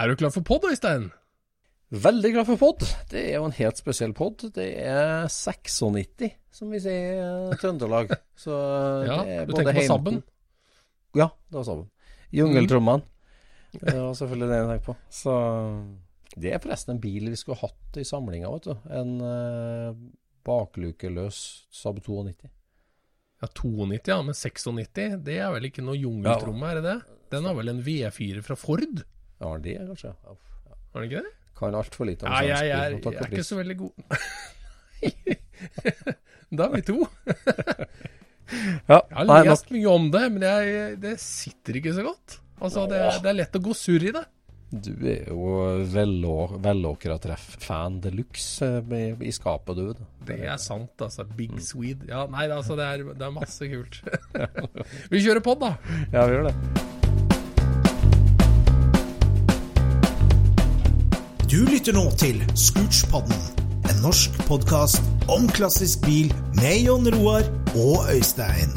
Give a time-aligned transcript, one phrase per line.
[0.00, 1.10] Er du klar for pod, Øystein?
[1.92, 2.84] Veldig glad for pod.
[3.10, 4.40] Det er jo en helt spesiell pod.
[4.56, 8.14] Det er 96, som vi sier i Trøndelag.
[8.32, 8.56] Så
[9.10, 10.22] Ja, det er du både tenker på sabben?
[11.12, 11.90] Ja, det var sabben.
[12.32, 13.04] Jungeltrommene.
[13.76, 14.96] Det var selvfølgelig det jeg tenkte på.
[15.12, 15.36] Så
[16.40, 18.74] det er forresten en bil vi skulle hatt i samlinga, vet du.
[18.96, 20.02] En uh,
[20.48, 22.48] baklukeløs Saab 92.
[23.42, 27.00] Ja, 92, ja, men 96, det er vel ikke noe jungeltromme, er det det?
[27.34, 29.02] Den har vel en V4 fra Ford?
[29.42, 30.12] Ja, det det, kanskje.
[30.22, 30.32] Ja.
[30.94, 31.32] Var det ikke det?
[31.58, 33.56] Kan altfor lite om Ja, jeg, svensk jeg, bil, jeg, takk for er ikke så
[33.60, 33.94] veldig god
[36.52, 36.98] Da er vi to.
[38.52, 42.34] Ja, Jeg har nei, lest mye om det, men jeg, det sitter ikke så godt.
[42.60, 44.24] Altså, det, er- det er lett å gå surr i det.
[44.72, 45.46] Du er jo
[45.94, 49.86] vellå- velåkra treff-fan de luxe i, skapet, du.
[49.96, 50.04] da.
[50.28, 51.24] Det er sant, altså.
[51.38, 52.04] Big Swede.
[52.12, 53.94] Ja, nei, altså, det er, det er masse kult.
[55.14, 55.72] vi kjører pod, da.
[56.12, 56.56] Ja, vi gjør det.
[61.52, 63.40] Du lytter nå til Scootspodden,
[63.84, 67.44] en norsk podkast om klassisk bil med Jon Roar
[67.76, 68.72] og Øystein.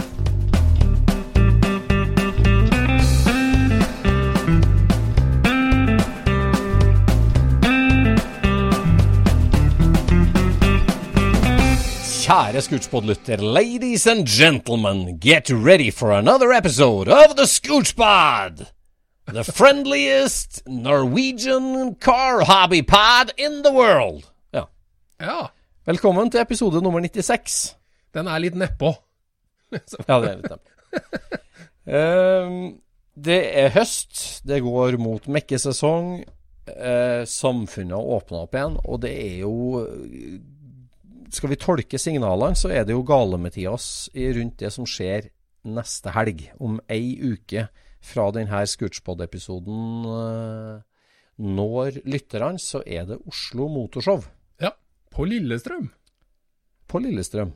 [12.25, 18.74] Kjære Scootspod-lytter, ladies and gentlemen, get ready for another episode of the Scootspod!
[19.27, 24.23] The friendliest Norwegian car hobby pod in the world.
[24.53, 24.67] Ja.
[25.19, 25.47] Ja,
[25.85, 27.75] Velkommen til episode nummer 96.
[28.13, 28.93] den er litt nedpå.
[30.07, 30.71] Ja, det er litt nedpå.
[31.89, 32.57] um,
[33.15, 36.23] det er høst, det går mot mekkesesong.
[36.69, 39.83] Uh, samfunnet har åpna opp igjen, og det er jo
[41.33, 45.29] Skal vi tolke signalene, så er det jo gale-Mathias rundt det som skjer
[45.65, 46.45] neste helg.
[46.61, 47.67] Om ei uke
[48.05, 50.79] fra denne Scootspod-episoden uh,
[51.41, 54.23] når lytterne, så er det Oslo Motorshow
[54.63, 54.71] Ja,
[55.11, 55.89] på Lillestrøm.
[56.87, 57.51] på Lillestrøm.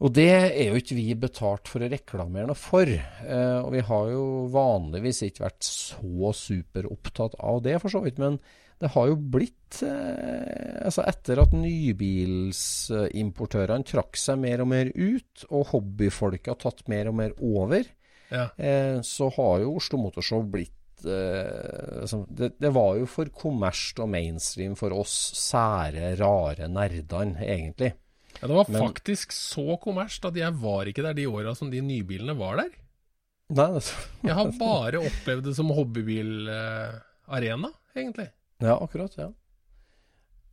[0.00, 2.88] Og det er jo ikke vi betalt for å reklamere noe for.
[2.88, 8.18] Eh, og vi har jo vanligvis ikke vært så superopptatt av det, for så vidt.
[8.22, 8.38] Men
[8.80, 15.44] det har jo blitt eh, Altså, etter at nybilsimportørene trakk seg mer og mer ut,
[15.50, 17.84] og hobbyfolka tatt mer og mer over,
[18.30, 18.48] Ja.
[18.56, 23.98] eh, så har jo Oslo Motorshow blitt eh, altså, det, det var jo for kommersielt
[24.04, 27.92] og mainstream for oss sære, rare nerdene, egentlig.
[28.40, 31.70] ja, det var Men- faktisk så kommersielt at jeg var ikke der de åra som
[31.72, 32.70] de nybilene var der.
[33.50, 33.80] Nei,
[34.28, 38.28] Jeg har bare opplevd det som hobbybilarena, egentlig.
[38.62, 39.16] ja, akkurat.
[39.18, 39.30] ja.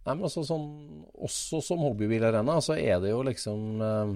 [0.07, 4.13] Nei, men altså sånn, Også som hobbybilarena så er det jo liksom eh,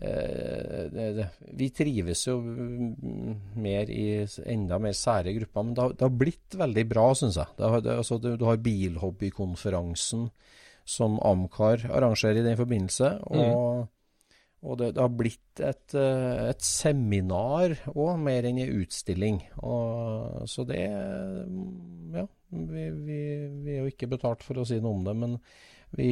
[0.00, 4.06] Vi trives jo mm, mer i
[4.50, 7.54] enda mer sære grupper, men det har, det har blitt veldig bra, syns jeg.
[7.58, 10.28] Det har, det, altså, du, du har Bilhobbykonferansen
[10.84, 13.18] som Amcar arrangerer i den forbindelse.
[13.30, 13.90] og
[14.62, 19.40] Og det, har blitt et, eh, et seminar òg, mer enn en utstilling.
[19.58, 23.18] Og, så det mm, Ja, vi, vi,
[23.64, 25.38] vi er jo ikke betalt for å si noe om det, men
[25.96, 26.10] vi,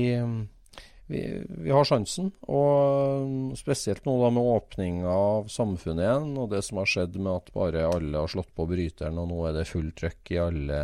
[1.10, 1.20] vi,
[1.66, 2.30] vi har sjansen.
[2.48, 7.32] Og spesielt nå da med åpninga av samfunnet igjen, og det som har skjedd med
[7.34, 10.80] at bare alle har slått på bryteren, og nå er det fullt trøkk i alle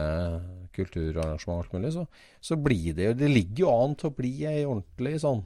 [0.76, 2.06] kulturarrangement og alt mulig, så,
[2.44, 5.44] så blir det jo Det ligger jo an til å bli ei ordentlig sånn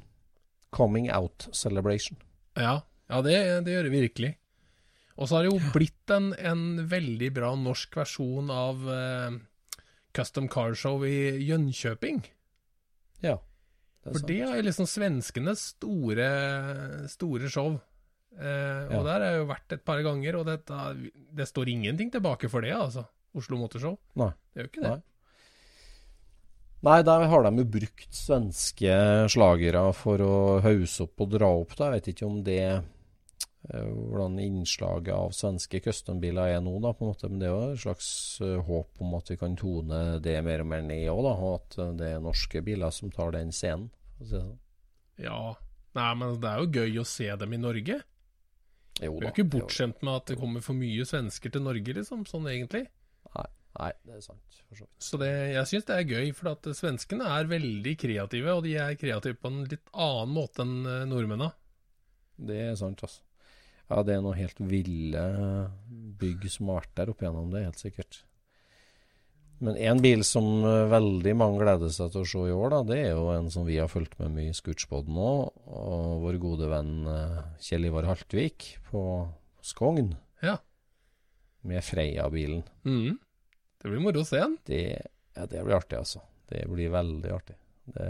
[0.75, 2.19] coming out celebration.
[2.59, 2.81] Ja,
[3.11, 3.37] ja det,
[3.67, 4.35] det gjør det virkelig.
[5.21, 9.39] Og så har det jo blitt en, en veldig bra norsk versjon av eh,
[10.17, 12.23] Custom Car Show i Jönköping.
[13.21, 13.37] Ja.
[14.01, 14.29] Det For sant.
[14.31, 16.29] det er jo liksom svenskenes store,
[17.13, 17.75] store show.
[18.39, 18.99] Eh, Ja.
[18.99, 22.49] Og der har jeg jo vært et par ganger, og dette, det står ingenting tilbake
[22.49, 23.05] for det, altså.
[23.37, 23.99] Oslo Motorshow.
[24.17, 24.31] Nei.
[24.55, 24.91] Det gjør ikke det.
[24.91, 25.03] Nei.
[26.83, 28.95] Nei, der har de jo brukt svenske
[29.29, 31.75] slagere for å hause opp og dra opp.
[31.77, 31.91] Da.
[31.91, 32.63] Jeg vet ikke om det
[33.71, 37.31] hvordan innslaget av svenske custombiler er nå, da, på en måte.
[37.31, 38.11] Men det er jo et slags
[38.43, 41.35] eh, håp om at vi kan tone det mer og mer ned òg, da.
[41.39, 43.91] Og at eh, det er norske biler som tar den scenen.
[44.17, 44.59] for å si det sånn.
[45.23, 45.43] Ja.
[45.99, 48.01] Nei, men det er jo gøy å se dem i Norge.
[49.01, 51.95] Jo Vi er jo ikke bortskjemt med at det kommer for mye svensker til Norge,
[51.97, 52.85] liksom, sånn egentlig.
[53.31, 53.47] Nei,
[53.79, 54.61] nei, det er sant.
[54.67, 55.07] For så vidt.
[55.07, 58.77] Så det, jeg syns det er gøy, for at svenskene er veldig kreative, og de
[58.83, 61.53] er kreative på en litt annen måte enn eh, nordmennene.
[62.51, 63.25] Det er sant, altså.
[63.91, 65.23] Ja, det er noe helt ville
[66.21, 68.21] bygg som har vært der opp igjennom, det helt sikkert.
[69.61, 72.99] Men én bil som veldig mange gleder seg til å se i år, da, det
[73.03, 75.33] er jo en som vi har fulgt med mye i Scootspoden nå.
[75.69, 79.03] Og vår gode venn eh, Kjell Ivar Haltvik på
[79.61, 80.15] Skogn.
[80.41, 80.57] Ja.
[81.69, 82.65] Med Freia-bilen.
[82.89, 83.19] Mm.
[83.81, 84.57] Det blir moro å se den.
[84.65, 84.81] Det,
[85.37, 86.25] ja, det blir artig, altså.
[86.49, 87.59] Det blir veldig artig.
[87.93, 88.09] Det,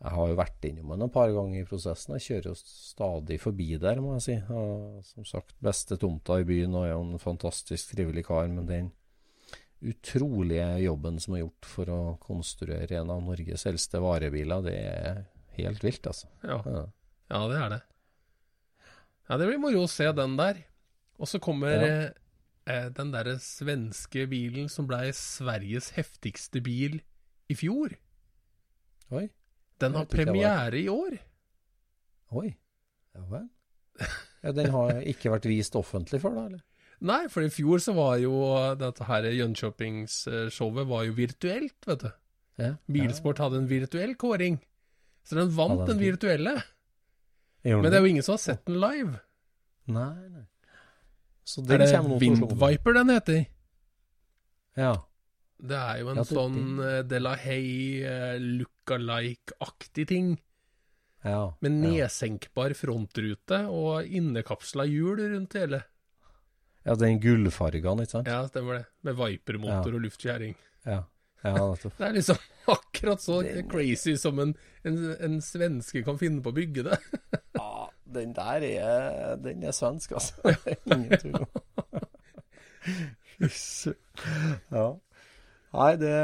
[0.00, 2.14] jeg har jo vært innom den et par ganger i prosessen.
[2.16, 4.36] Jeg kjører jo stadig forbi der, må jeg si.
[4.48, 8.48] Og, som sagt, beste tomta i byen og er jo en fantastisk trivelig kar.
[8.48, 8.88] Men den
[9.80, 15.20] utrolige jobben som er gjort for å konstruere en av Norges eldste varebiler, det er
[15.58, 16.28] helt vilt, altså.
[16.44, 16.58] Ja.
[16.64, 16.82] Ja.
[17.32, 17.80] ja, det er det.
[19.30, 20.62] Ja, det blir moro å se den der.
[21.20, 21.88] Og så kommer Ja.
[21.88, 22.10] eh,
[22.66, 27.02] eh, den derre svenske bilen som blei Sveriges heftigste bil
[27.52, 27.92] i fjor.
[29.12, 29.28] Oi.
[29.80, 31.18] Den har premiere i år.
[32.36, 32.50] Oi.
[33.16, 33.46] Ja vel.
[34.42, 36.44] Ja, den har ikke vært vist offentlig før, da?
[36.50, 36.60] eller?
[37.00, 38.32] Nei, for i fjor så var jo
[38.80, 42.10] dette her Jönköpings-showet var jo virtuelt, vet du.
[42.60, 42.74] Ja.
[42.92, 44.58] Bilsport hadde en virtuell kåring.
[45.24, 46.54] Så den vant den den virtuelle.
[47.64, 49.20] Men det er jo ingen som har sett den live.
[49.88, 50.44] Nei, nei.
[51.44, 51.88] Så Er det.
[52.20, 53.40] Windviper den heter?
[54.78, 54.92] Ja.
[55.60, 58.38] Det er jo en Ja, det- sånn uh, De La Haye
[58.98, 60.38] look-alike-aktig ting.
[61.22, 61.54] ja.
[61.60, 65.82] Med nedsenkbar frontrute og innekapsla hjul rundt hele.
[66.84, 68.26] Ja, den gullfargen, ikke sant?
[68.28, 68.86] Ja, stemmer det.
[69.02, 69.96] Med Viper-motor Ja.
[69.98, 70.54] og luftkjæring.
[70.86, 71.02] Ja,
[71.44, 71.96] ja nettopp.
[71.98, 74.54] Det er liksom akkurat så Den- crazy som en,
[74.84, 76.98] en, en svenske kan finne på å bygge det.
[77.60, 80.34] Ja, den der er Den er svensk, altså.
[80.86, 81.46] Ingen tvil om.
[84.70, 84.86] Ja.
[85.70, 86.14] Nei, det,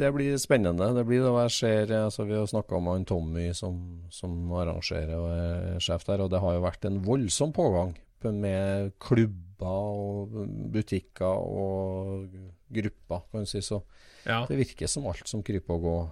[0.00, 0.88] det blir spennende.
[0.96, 3.76] Det blir det jeg ser altså Vi har snakka med han Tommy som,
[4.10, 7.94] som arrangerer og er sjef der, og det har jo vært en voldsom pågang
[8.26, 10.32] med klubber og
[10.74, 12.32] butikker og
[12.74, 13.62] grupper, kan du si.
[13.62, 13.82] Så
[14.26, 14.44] Ja.
[14.48, 16.08] det virker som alt som kryper og går,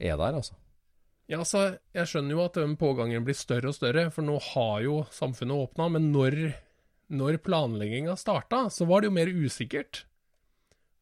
[0.00, 0.54] er der, altså.
[1.30, 4.82] Ja, altså, jeg skjønner jo at den pågangen blir større og større, for nå har
[4.84, 6.36] jo samfunnet åpna, men når,
[7.08, 10.04] når planlegginga starta, så var det jo mer usikkert.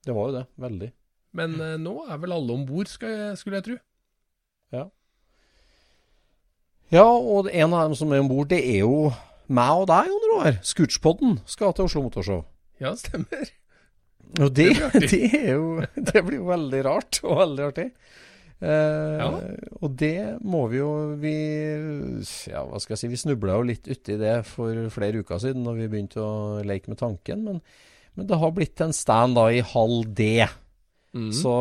[0.08, 0.44] Det var jo det.
[0.64, 0.88] Veldig.
[1.38, 3.76] Men eh, nå er vel alle om bord, skulle jeg tro.
[4.74, 4.86] Ja,
[6.88, 9.10] Ja, og en av dem som er om bord, det er jo
[9.52, 10.54] meg og deg, Jon Roar.
[10.64, 12.46] Scootspodden skal til Oslo Motorshow.
[12.80, 13.50] Ja, stemmer.
[14.40, 17.86] Og det, Det det er jo Det blir jo veldig rart og veldig artig.
[18.60, 19.28] Eh, Ja.
[19.80, 20.88] Og det må vi jo
[21.22, 21.32] Vi
[22.50, 25.62] Ja, hva skal jeg si Vi snubla jo litt uti det for flere uker siden
[25.64, 27.44] når vi begynte å leke med tanken.
[27.46, 27.60] Men,
[28.18, 30.42] men det har blitt en stand da i halv D.
[31.14, 31.30] Mm.
[31.32, 31.54] Så,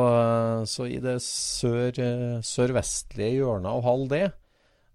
[0.67, 1.95] så i det sør,
[2.43, 4.25] sørvestlige hjørnet av halv D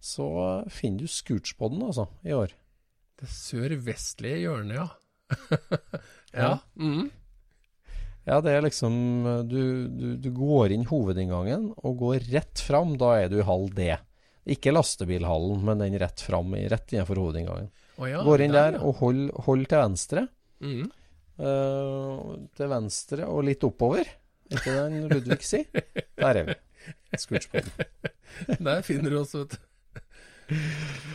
[0.02, 0.26] så
[0.72, 2.50] finner du Scootspoden, altså, i år.
[3.22, 4.86] Det sørvestlige hjørnet, ja.
[6.34, 6.40] ja.
[6.42, 6.54] Ja.
[6.74, 7.10] Mm.
[8.26, 8.96] Ja, det er liksom
[9.50, 12.96] du, du, du går inn hovedinngangen og går rett fram.
[12.98, 13.88] Da er du i halv D.
[14.54, 17.70] Ikke lastebilhallen, men den rett fram, rett innenfor hovedinngangen.
[17.98, 18.82] Oh, ja, går inn der ja.
[18.82, 20.26] og hold, hold til venstre.
[20.62, 20.86] Mm.
[21.40, 24.08] Eh, til venstre og litt oppover.
[24.52, 25.62] Etter den Ludvig si.
[25.72, 26.56] Der er vi.
[27.16, 27.70] Scootspodden.
[28.60, 29.60] Der finner du oss, vet du.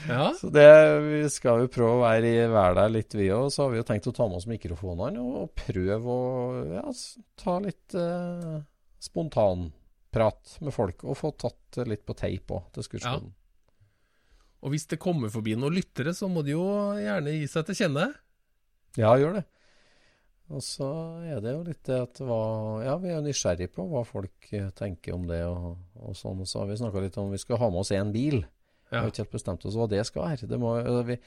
[0.07, 0.31] Ja.
[0.39, 0.63] Så det,
[1.03, 3.51] vi skal jo prøve å være, i- være der litt, vi òg.
[3.53, 6.21] Så har vi jo tenkt å ta med oss mikrofonene og, og prøve å
[6.79, 6.85] ja,
[7.37, 8.55] ta litt eh,
[9.03, 11.03] spontanprat med folk.
[11.05, 13.33] Og få tatt litt på teip òg, til Scootspodden.
[14.65, 16.63] Og hvis det kommer forbi noen lyttere, så må de jo
[16.97, 18.07] gjerne gi seg til kjenne.
[18.97, 19.11] Ja.
[19.21, 19.43] gjør det.
[20.47, 20.87] Og så
[21.27, 22.37] er det jo litt det at hva,
[22.85, 26.45] Ja, vi er nysgjerrig på hva folk eh, tenker om det og, og sånn.
[26.47, 28.39] Så har vi snakka litt om vi skal ha med oss én bil.
[28.87, 29.01] Vi Ja.
[29.03, 30.47] har ikke helt bestemt oss hva det skal være.
[30.47, 31.17] Det må, altså, vi,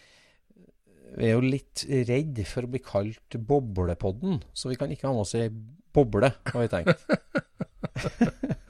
[1.19, 5.13] vi er jo litt redd for å bli kalt Boblepodden, så vi kan ikke ha
[5.13, 5.51] med oss ei
[5.93, 7.05] boble, har vi tenkt.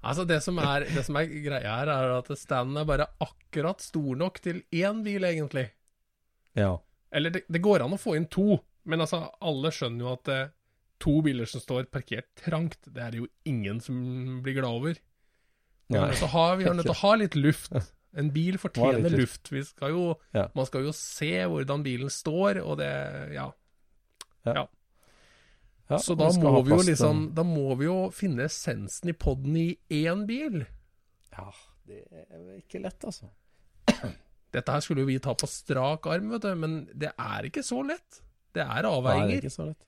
[0.00, 3.82] Altså, det som er, det som er greia her, er at standen er bare akkurat
[3.84, 5.66] stor nok til én bil, egentlig.
[6.56, 6.78] Ja.
[7.12, 10.30] Eller det, det går an å få inn to, men altså, alle skjønner jo at
[10.32, 10.50] eh,
[11.00, 15.00] to biler som står parkert trangt, det er det jo ingen som blir glad over.
[15.90, 17.72] Vi er nødt til å ha, vi nødt til å ha litt luft.
[18.20, 19.52] En bil fortjener luft.
[19.52, 20.48] Vi skal jo, Ja.
[20.54, 22.90] Man skal jo se hvordan bilen står, og det
[23.34, 23.50] Ja.
[24.46, 29.56] Ja, Så da må vi jo liksom Da må vi jo finne essensen i poden
[29.58, 30.64] i én bil.
[31.34, 31.50] Ja,
[31.86, 33.30] det er ikke lett, altså.
[34.50, 37.62] Dette her skulle jo vi ta på strak arm, vet du, men det er ikke
[37.66, 38.22] så lett.
[38.54, 39.82] Det er Nei, det er ikke så lett.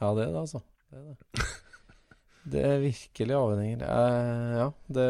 [0.00, 0.62] Ja, det er det, altså.
[0.90, 1.48] Det er, det.
[2.50, 3.82] Det er virkelig avveininger.
[3.84, 5.06] Eh, ja, det,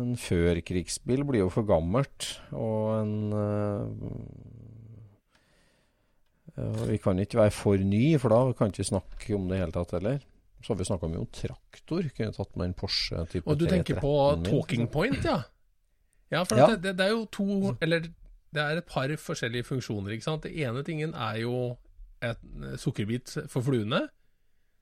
[0.00, 3.84] en førkrigsbil blir jo for gammelt, og en eh,
[6.88, 9.62] Vi kan ikke være for ny, for da kan vi ikke snakke om det i
[9.62, 10.18] hele tatt heller.
[10.60, 12.08] Så har vi snakka mye om traktor.
[12.16, 15.38] Kunne tatt med en Porsche type Og du tenker på 313 min, talking point, ja?
[16.30, 16.66] Ja, for Ja.
[16.76, 18.10] Det, det er jo to Eller
[18.50, 20.42] det er et par forskjellige funksjoner, ikke sant.
[20.42, 21.76] Det ene tingen er jo
[22.22, 24.08] et eh, sukkerbit for fluene.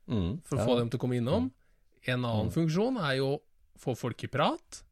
[0.08, 0.66] Mm, for å ja.
[0.66, 1.50] få dem til å komme innom.
[2.06, 2.52] En annen Mm.
[2.54, 3.40] funksjon er jo å
[3.78, 4.82] få folk i prat.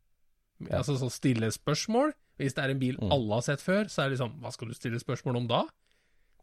[0.60, 0.78] Ja.
[0.78, 2.12] Altså sånn stille spørsmål.
[2.38, 3.10] Hvis det er en bil Mm.
[3.12, 5.64] alle har sett før, så er det liksom Hva skal du stille spørsmål om da?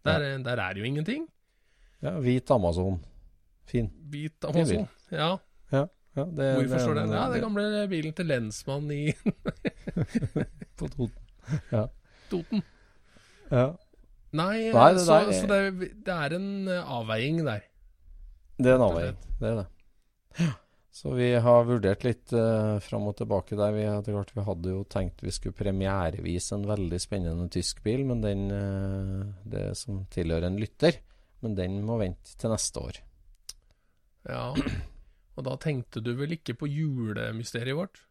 [0.04, 1.28] Der, der er det jo ingenting.
[2.02, 3.00] ja, hvit Amazon.
[3.66, 3.90] Fin.
[4.10, 4.90] Hvit Amazon, Amazon.
[5.12, 5.38] Ja,
[6.16, 7.12] Ja, det, hvorfor står en- den?
[7.18, 9.14] Ja, den gamle bilen til lensmann i
[10.78, 11.90] på Toten.
[12.30, 12.62] Toten.
[13.52, 13.74] Ja.
[14.34, 17.64] Nei, Nei, det så, der er- så det, det er en eh, avveiing der.
[18.58, 19.18] Det er en avveiing.
[19.40, 19.68] Det er det.
[20.94, 23.74] Så vi har vurdert litt uh, fram og tilbake der.
[23.74, 28.22] Vi, klart, vi hadde jo tenkt vi skulle premierevise en veldig spennende tysk bil, men
[28.22, 31.00] den uh, det som tilhører en lytter.
[31.42, 33.00] Men den må vente til neste år.
[34.30, 34.54] Ja.
[35.34, 38.04] Og da tenkte du vel ikke på julemysteriet vårt?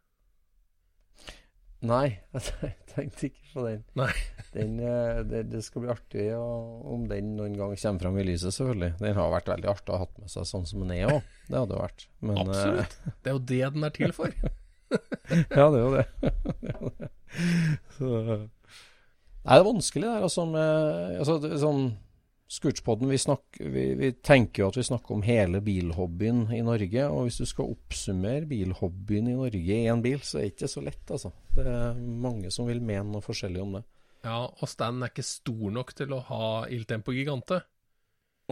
[1.82, 3.80] Nei, jeg tenkte ikke på den.
[3.98, 4.12] Nei.
[4.54, 8.26] den eh, det, det skal bli artig å- om den noen gang kommer fram i
[8.28, 8.92] lyset, selvfølgelig.
[9.00, 11.26] Den har vært veldig artig å ha hatt med seg sånn som den er òg.
[11.48, 12.06] Det hadde jo vært.
[12.22, 12.94] Men, eh, Absolutt.
[13.24, 14.36] Det er jo det den er til for.
[15.32, 16.06] Ja, det er jo det.
[16.20, 17.06] det, er jo det.
[17.96, 20.44] Så, nei, det er vanskelig det her, altså.
[20.52, 21.86] Med, altså sånn
[22.52, 23.16] Scootspoden, vi,
[23.72, 27.06] vi, vi tenker jo at vi snakker om hele bilhobbyen i Norge.
[27.08, 30.68] Og hvis du skal oppsummere bilhobbyen i Norge i én bil, så er det ikke
[30.68, 31.32] så lett, altså.
[31.56, 33.82] Det er mange som vil mene noe forskjellig om det.
[34.26, 37.62] Ja, og standen er ikke stor nok til å ha Il Tempo Gigante.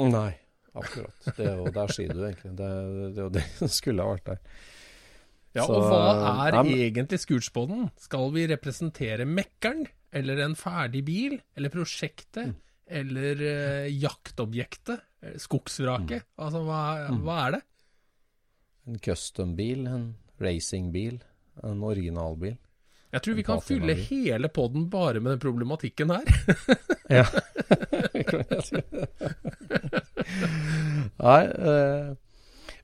[0.00, 0.30] Nei,
[0.72, 1.28] akkurat.
[1.36, 2.54] Det er jo, der sier du egentlig.
[2.56, 2.70] Det,
[3.12, 4.40] det er jo det som skulle ha vært der.
[5.58, 6.00] Ja, Så, og hva
[6.46, 7.88] er nei, men- egentlig Scootspoden?
[8.00, 9.84] Skal vi representere Mekkeren?
[10.16, 11.36] Eller en ferdig bil?
[11.58, 12.54] Eller prosjektet?
[12.54, 12.58] Mm.
[12.90, 15.00] Eller eh, jaktobjektet?
[15.22, 16.26] Eh, Skogsvraket?
[16.26, 16.44] Mm.
[16.44, 16.80] Altså, hva,
[17.22, 17.62] hva er det?
[18.90, 20.08] En custom-bil, en
[20.42, 21.20] racing-bil,
[21.62, 22.56] en originalbil.
[23.10, 26.24] Jeg tror vi kan fylle hele poden bare med den problematikken her.
[27.10, 27.26] Ja.
[31.20, 32.14] Nei, eh,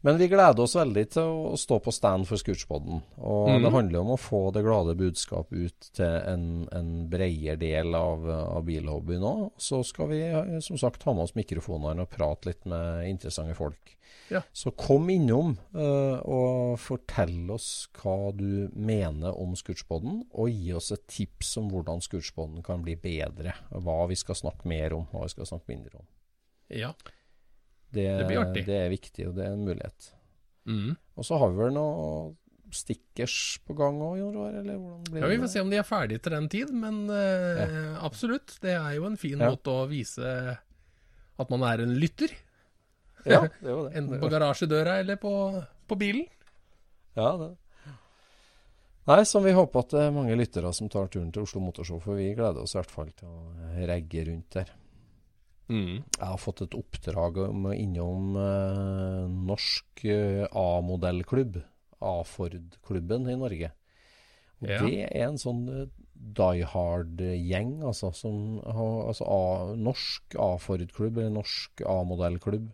[0.06, 3.00] men vi gleder oss veldig til å stå på stand for Scootspoden.
[3.18, 3.64] Og mm.
[3.64, 8.22] det handler om å få det glade budskap ut til en, en bredere del av,
[8.30, 9.48] av bilhobbyen òg.
[9.58, 13.58] Så skal vi eh, som sagt ha med oss mikrofonene og prate litt med interessante
[13.58, 13.96] folk.
[14.30, 14.44] Ja.
[14.54, 20.92] Så kom innom uh, og fortell oss hva du mener om Scootspoden, og gi oss
[20.94, 23.58] et tips om hvordan Scootspoden kan bli bedre.
[23.74, 26.10] Hva vi skal snakke mer om, hva vi skal snakke mindre om.
[26.70, 26.94] Ja.
[27.96, 30.10] Det, Det det er viktig, og det er en mulighet.
[30.66, 30.96] Mm.
[31.16, 32.34] Og så har vi vel noe
[32.74, 33.36] stickers
[33.66, 34.56] på gang òg, Jon Roar?
[34.60, 37.04] Eller hvordan blir ja, vi får se om de er ferdige til den tid, men
[37.14, 38.56] eh, absolutt.
[38.62, 39.52] Det er jo en fin Ja.
[39.52, 40.32] måte å vise
[41.36, 42.32] at man er en lytter.
[43.26, 43.94] Ja, det er jo det.
[44.00, 45.32] Enten på garasjedøra eller på,
[45.86, 46.26] på bilen.
[47.16, 47.52] Ja, det.
[49.06, 52.00] Nei, så vi håper at det er mange lyttere som tar turen til Oslo Motorshow,
[52.02, 54.72] for vi gleder oss i hvert fall til å regge rundt der.
[55.68, 56.04] Mm.
[56.04, 61.58] Jeg har fått et oppdrag om innom eh, norsk eh, A-modellklubb,
[62.06, 63.72] A-Ford-klubben i Norge.
[64.62, 64.80] Og Ja.
[64.84, 71.34] Det er en sånn eh, die hard-gjeng, altså, som har altså A, norsk A-Ford-klubb, eller
[71.34, 72.70] norsk A-modellklubb,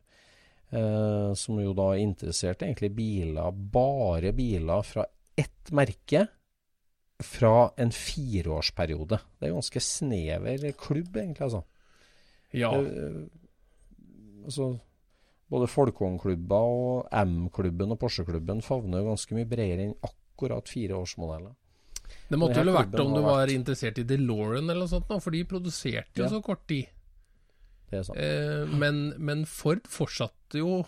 [0.71, 5.09] eh, som jo da er interessert egentlig biler, bare biler fra
[5.39, 6.27] ett merke,
[7.23, 9.19] fra en fireårsperiode.
[9.39, 11.65] Det er ganske snever klubb, egentlig, altså.
[12.53, 12.71] Ja.
[12.77, 13.23] Eh,
[14.45, 14.67] altså,
[15.53, 21.53] både Folkvognklubber og M-klubben og Porsche-klubben favner jo ganske mye bredere enn akkurat fireårsmodeller.
[22.29, 25.31] Det måtte vel vært om du var vært- interessert i DeLorean eller noe sånt, for
[25.31, 26.29] de produserte jo Ja.
[26.31, 26.87] så kort tid.
[27.91, 28.19] Det er sant.
[28.19, 30.83] Eh, men, men Ford fortsatte jo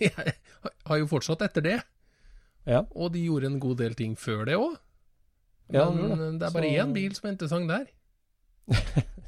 [0.86, 1.82] Har jo fortsatt etter det.
[2.66, 2.82] Ja.
[2.94, 4.76] Og de gjorde en god del ting før det òg.
[5.70, 6.38] Men ja, det.
[6.40, 7.86] det er bare Så- én bil som er interessant der.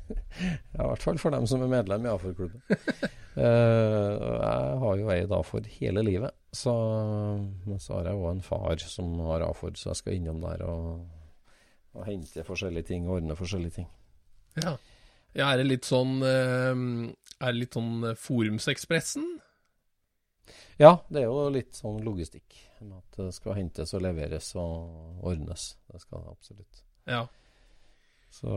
[0.72, 2.62] Ja, I hvert fall for dem som er medlem i A-Ford-klubben.
[3.36, 6.72] uh, jeg har jo eid A-Ford hele livet, så,
[7.68, 10.64] men så har jeg òg en far som har A-Ford, så jeg skal innom der
[10.66, 11.04] og,
[11.92, 13.90] og hente forskjellige ting og ordne forskjellige ting.
[14.62, 14.74] Ja.
[15.36, 16.72] ja, er det litt sånn eh,
[17.40, 19.24] Er det litt sånn eh, Forumsekspressen?
[20.80, 22.56] Ja, det er jo litt sånn logistikk.
[22.82, 25.70] At det skal hentes og leveres og ordnes.
[25.88, 26.82] Det skal det absolutt.
[27.08, 27.22] Ja.
[28.32, 28.52] Så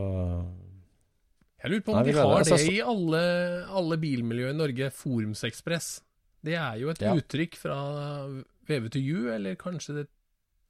[1.64, 2.58] Jeg lurer på om Nei, de har det altså.
[2.72, 3.22] i alle,
[3.80, 4.90] alle bilmiljøer i Norge.
[4.94, 5.88] Forumsekspress.
[6.46, 7.14] Det er jo et Ja.
[7.18, 7.78] uttrykk fra
[8.70, 10.08] VVTU, eller kanskje det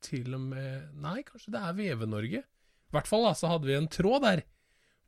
[0.06, 2.44] til og med Nei, kanskje det er VV-Norge.
[2.46, 4.44] I hvert fall da, så hadde vi en tråd der,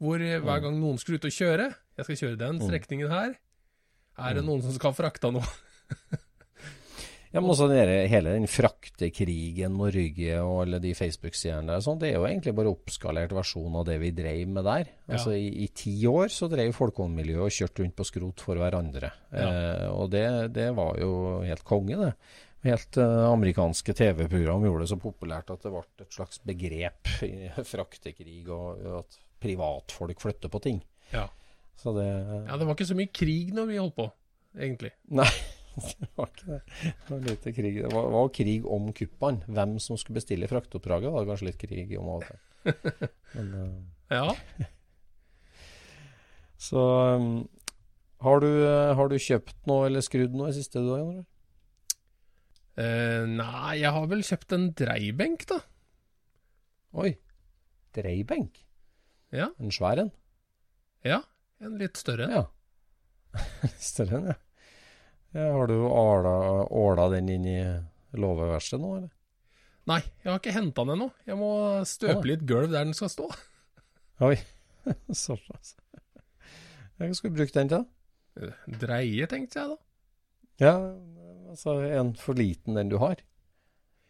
[0.01, 3.37] hvor eh, hver gang noen skulle ut og kjøre Jeg skal kjøre den strekningen her.
[4.17, 5.45] Er det noen som skal frakta noe?
[7.37, 12.09] Ja, men også dere, hele den fraktekrigen Norge og alle de Facebook-sidene der, sånn, det
[12.09, 14.89] er jo egentlig bare oppskalert versjon av det vi drev med der.
[15.05, 19.11] Altså i, i ti år så drev folkehåndmiljøet og kjørte rundt på skrot for hverandre.
[19.29, 20.25] Eh, og det,
[20.55, 21.11] det var jo
[21.45, 22.09] helt konge, det.
[22.65, 27.51] Helt eh, amerikanske TV-program gjorde det så populært at det ble et slags begrep i
[27.73, 30.81] fraktekrig, og, og at privatfolk flytter på ting.
[31.13, 31.27] Ja.
[31.77, 34.09] Så det ja, det var ikke så mye krig når vi holdt på,
[34.57, 34.95] egentlig.
[35.13, 35.29] Nei,
[36.01, 36.61] det var ikke det.
[36.81, 37.75] Det var lite krig.
[37.83, 39.43] Det var, var krig om kuppene.
[39.59, 42.37] Hvem som skulle bestille fraktoppdraget, var det kanskje litt krig om av og til.
[43.37, 44.27] Men, uh, Ja.
[46.67, 46.81] så
[47.17, 47.31] um,
[48.25, 51.27] har, du, uh, har du kjøpt noe eller skrudd noe i siste du har gjort?
[52.77, 55.57] Eh, nei, jeg har vel kjøpt en dreibenk, da.
[57.01, 57.15] Oi.
[57.97, 58.59] Dreibenk?
[59.33, 59.47] Ja.
[59.57, 60.11] En svær en?
[61.05, 61.23] Ja.
[61.57, 62.33] En litt større en.
[62.37, 62.43] Ja.
[63.81, 64.35] Større en, ja.
[65.37, 65.51] Ja.
[65.53, 67.59] Har du åla, den inn i
[68.17, 69.11] låveverkstedet nå, eller?
[69.87, 71.07] Nei, jeg har ikke henta den ennå.
[71.29, 71.51] Jeg må
[71.87, 73.27] støpe litt gulv der den skal stå.
[74.27, 74.35] Oi.
[75.25, 75.75] Såpass.
[76.97, 77.85] Hva skal du bruke den til?
[78.81, 79.77] Dreie, tenkte jeg da.
[80.57, 80.73] Ja,
[81.51, 83.21] altså en for liten den du har.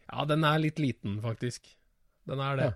[0.07, 1.67] Ja, den er litt liten, faktisk.
[2.27, 2.71] Den er det.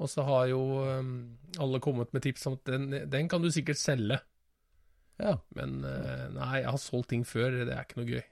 [0.00, 1.12] Og så har jo um,
[1.60, 4.20] alle kommet med tips om at den, den kan du sikkert selge.
[5.20, 5.34] Ja.
[5.56, 7.60] Men eh, nei, jeg har solgt ting før.
[7.68, 8.22] Det er ikke noe gøy.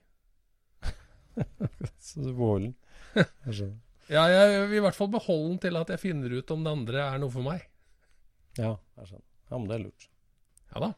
[2.08, 2.76] Så du beholder den.
[3.48, 3.78] Jeg skjønner.
[4.08, 6.70] Ja, jeg vil i hvert fall beholde den til at jeg finner ut om det
[6.72, 7.66] andre er noe for meg.
[8.56, 9.26] Ja, jeg skjønner.
[9.50, 10.06] Ja, men det er lurt.
[10.72, 10.88] Ja da.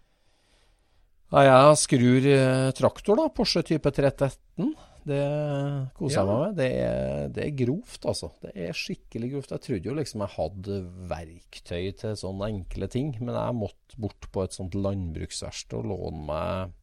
[1.30, 3.26] Ja, jeg skrur eh, traktor, da.
[3.34, 4.70] Porsche type 313.
[5.06, 6.26] Det koser jeg Ja.
[6.26, 6.56] meg med.
[6.56, 8.30] Det er, det er grovt, altså.
[8.42, 9.50] Det er skikkelig grovt.
[9.54, 14.28] Jeg trodde jo liksom jeg hadde verktøy til sånne enkle ting, men jeg måtte bort
[14.32, 16.76] på et sånt landbruksverksted og låne meg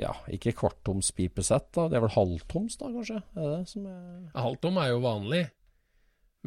[0.00, 1.88] ja, ikke kvarttoms pipesett, da.
[1.92, 3.18] Det er vel halvtoms, da, kanskje?
[3.36, 5.42] Er det som er Halvtom er jo vanlig.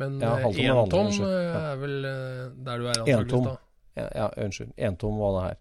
[0.01, 1.59] Men Ja, eh, er vanlig, entom Ja.
[1.73, 3.57] er vel eh, der du er antakeligvis da.
[3.95, 4.73] Ja, ja unnskyld.
[4.77, 5.57] Entom var det her.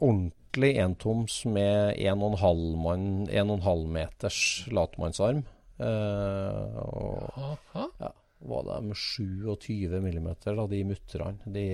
[0.00, 4.40] Ordentlig entoms med 1,5 mann, 1,5 meters
[4.72, 5.44] latmannsarm.
[5.80, 11.52] Eh, og ja, var det med 27 millimeter, da, de mutterne.
[11.52, 11.66] De,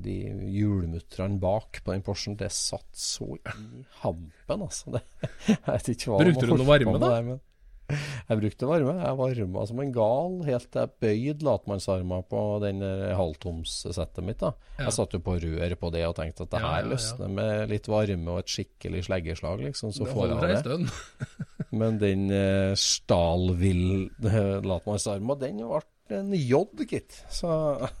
[0.00, 0.16] de
[0.54, 4.96] hjulmutterne bak på den Porschen, det satt så i hampen, altså.
[4.96, 5.04] Det,
[5.52, 7.12] jeg vet ikke hva Brukte du noe varme, da?
[7.18, 7.44] der, men
[7.88, 8.94] jeg brukte varme.
[9.00, 14.40] Jeg varma som en gal helt til jeg bøyde latmannsarmer på den der halvtomssettet mitt.
[14.42, 14.50] da.
[14.76, 14.88] Ja.
[14.88, 16.90] Jeg satt jo på rør på det og tenkte at det her ja, ja.
[16.92, 19.88] løsner med litt varme og et skikkelig sleggeslag, liksom.
[19.96, 20.78] Så Det får jeg det.
[21.78, 23.86] Men den eh, Stalvill
[24.24, 27.12] eh, latmannsarma, den ble en J, gitt.
[27.28, 27.50] Så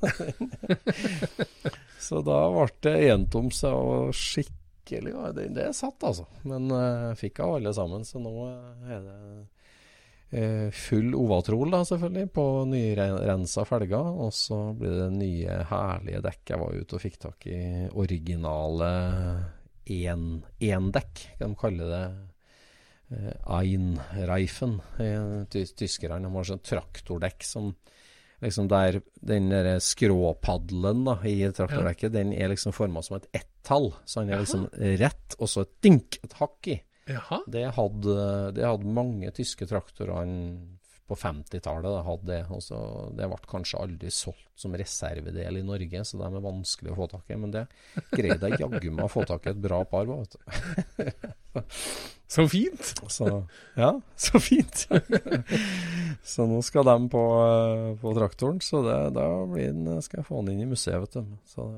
[2.08, 6.24] Så da ble det entoms og skikkelig det, det satt, altså.
[6.48, 9.42] Men eh, fikk av alle sammen, så nå eh, er det eh,
[10.28, 14.10] full Ovatrol, da, selvfølgelig, på nyrensa felger.
[14.26, 16.42] Og så blir det nye, herlige dekk.
[16.52, 17.60] Jeg var ute og fikk tak i
[17.96, 18.90] originale
[19.88, 22.02] én-dekk, kan de kalle det.
[23.10, 26.28] Eh, Einreifen, eh, ty tyskerne.
[26.28, 27.74] Har sånn traktordekk som
[28.40, 33.94] liksom der den der skråpaddelen da, i traktordekket, den er liksom forma som et ett-tall.
[34.04, 34.68] Så den er liksom
[35.00, 36.78] rett, og så et dink, et hakk i.
[37.08, 37.40] Jaha.
[37.48, 38.18] Det hadde,
[38.56, 41.88] det hadde mange tyske traktorene på 50-tallet.
[41.88, 42.78] da, hadde Det og så
[43.16, 47.08] Det ble kanskje aldri solgt som reservedel i Norge, så de er vanskelig å få
[47.14, 47.38] tak i.
[47.40, 47.64] Men det
[48.12, 50.20] greide jeg jaggu meg å få tak i et bra par på.
[50.20, 51.62] vet du.
[52.28, 52.90] Så fint!
[53.08, 53.24] Så
[53.72, 54.82] ja, så fint.
[56.34, 57.22] så nå skal de på,
[58.02, 61.16] på traktoren, så det, da blir den, skal jeg få den inn i museet, vet
[61.16, 61.38] du.
[61.48, 61.70] Så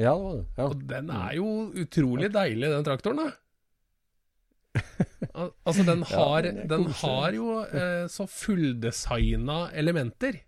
[0.00, 0.46] Ja, det var det.
[0.56, 0.64] Ja.
[0.70, 1.48] Og den er jo
[1.84, 3.30] utrolig deilig, den traktoren, da.
[5.36, 10.40] Al altså, den har, den er den har jo eh, så fulldesigna elementer.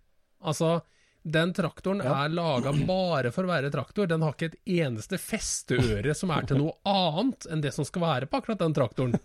[0.45, 0.79] Altså,
[1.25, 2.23] den traktoren Ja.
[2.25, 4.09] er laga bare for å være traktor.
[4.09, 8.01] Den har ikke et eneste festeøre som er til noe annet enn det som skal
[8.05, 9.15] være på akkurat den traktoren.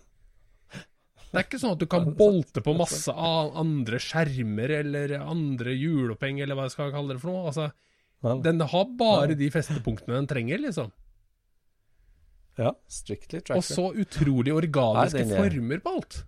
[1.31, 6.41] Det er ikke sånn at du kan bolte på masse andre skjermer eller andre hjuloppheng
[6.43, 7.45] eller hva jeg skal kalle det for noe.
[7.47, 7.69] Altså,
[8.43, 10.91] den har bare de festepunktene den trenger, liksom.
[12.59, 16.19] Ja, strictly Og så utrolig organiske Nei, er- former på alt.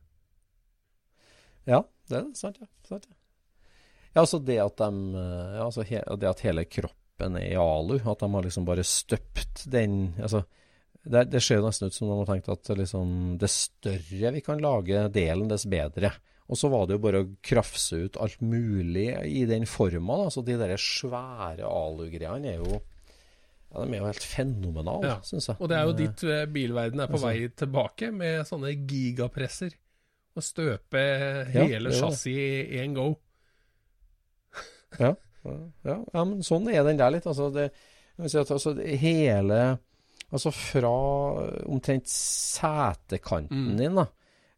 [1.67, 2.67] Ja, det er sant, ja.
[2.87, 3.15] Sant, ja.
[4.15, 4.89] ja, altså det at de
[5.19, 8.83] ja, altså he, Det at hele kroppen er i alu, at de har liksom bare
[8.87, 10.45] støpt den altså
[11.03, 13.09] det, det ser jo nesten ut som de har tenkt at liksom,
[13.41, 16.13] det større vi kan lage delen, dess bedre.
[16.51, 20.17] Og så var det jo bare å krafse ut alt mulig i den forma.
[20.23, 22.81] da, så De der svære alugreiene er jo
[23.73, 25.19] ja, de er jo helt fenomenale, Ja.
[25.25, 25.55] syns jeg.
[25.59, 28.73] Og det er jo ditt dit eh, bilverden er på altså- vei tilbake, med sånne
[28.87, 29.73] gigapresser.
[30.37, 31.01] Å støpe
[31.53, 33.15] hele ja, chassis i én go.
[34.99, 37.25] Ja, ja, ja, men sånn er den der litt.
[37.25, 37.71] Altså, det,
[38.27, 39.79] si at, altså, det hele
[40.33, 40.91] Altså fra
[41.69, 43.77] omtrent setekanten Mm.
[43.77, 44.07] din, da.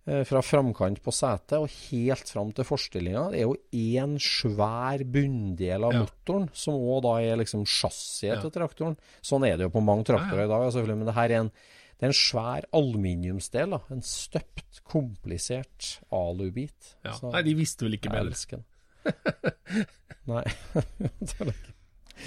[0.07, 3.31] eh, Fra framkant på setet og helt fram til forstillinga.
[3.31, 5.99] Det er jo én svær bunndel av Ja.
[6.05, 8.39] motoren, som òg da er liksom chassiset Ja.
[8.41, 8.95] til traktoren.
[9.21, 11.51] Sånn er det jo på mange traktorer i dag, selvfølgelig, men det her er en,
[11.99, 13.69] det er en svær aluminiumsdel.
[13.71, 16.95] da, En støpt, komplisert alubit.
[17.03, 17.17] Ja.
[17.31, 18.31] Nei, de visste vel ikke jeg bedre.
[18.31, 18.65] elsker den.
[20.27, 20.43] Nei.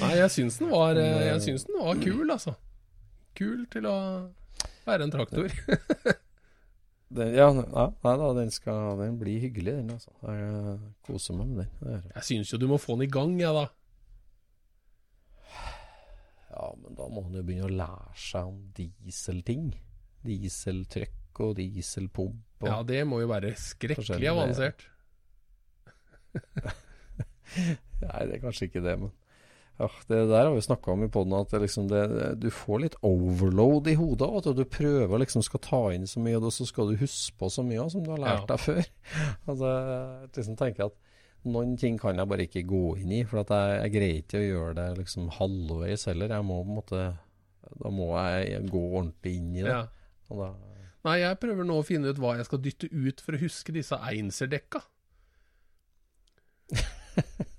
[0.00, 2.54] Nei, jeg syns den var, eh, jeg syns den var kul, altså.
[3.38, 3.96] Kul til å
[4.88, 5.52] være en traktor.
[7.08, 9.92] Den, ja, ja, nei da, den skal den blir hyggelig, den.
[9.94, 10.10] altså.
[10.28, 12.02] Jeg koser meg med den.
[12.12, 12.24] jeg.
[12.28, 13.62] Syns jo du må få den i gang, jeg, da.
[16.52, 19.70] Ja, men da må han jo begynne å lære seg om dieselting.
[20.26, 22.44] Dieseltrykk og dieselpump.
[22.60, 24.84] Og, Ja, det må jo være skrekkelig avansert.
[28.02, 29.14] Nei, det er kanskje ikke det, men
[29.78, 32.02] ja, Det der har vi snakka om i poden, at liksom det,
[32.42, 34.30] du får litt overload i hodet.
[34.40, 37.50] At du prøver liksom skal ta inn så mye, og så skal du huske på
[37.54, 38.82] så mye som du har lært deg før.
[39.48, 40.98] Altså, jeg liksom tenker at
[41.48, 44.40] noen ting kan jeg bare ikke gå inn i, for at jeg, jeg greier ikke
[44.40, 46.34] å gjøre det liksom halvveis heller.
[46.34, 47.04] Jeg må på en måte
[47.78, 49.76] Da må jeg gå ordentlig inn i det.
[49.76, 49.86] Ja.
[50.28, 50.50] Da,
[51.06, 53.72] Nei, jeg prøver nå å finne ut hva jeg skal dytte ut for å huske
[53.72, 54.82] disse Einser-dekka.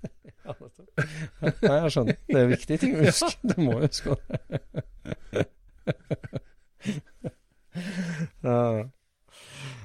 [1.00, 1.52] ja.
[1.64, 2.16] Nei, jeg skjønner.
[2.28, 3.32] Det er viktige ting å huske.
[3.42, 5.46] Du må huske det.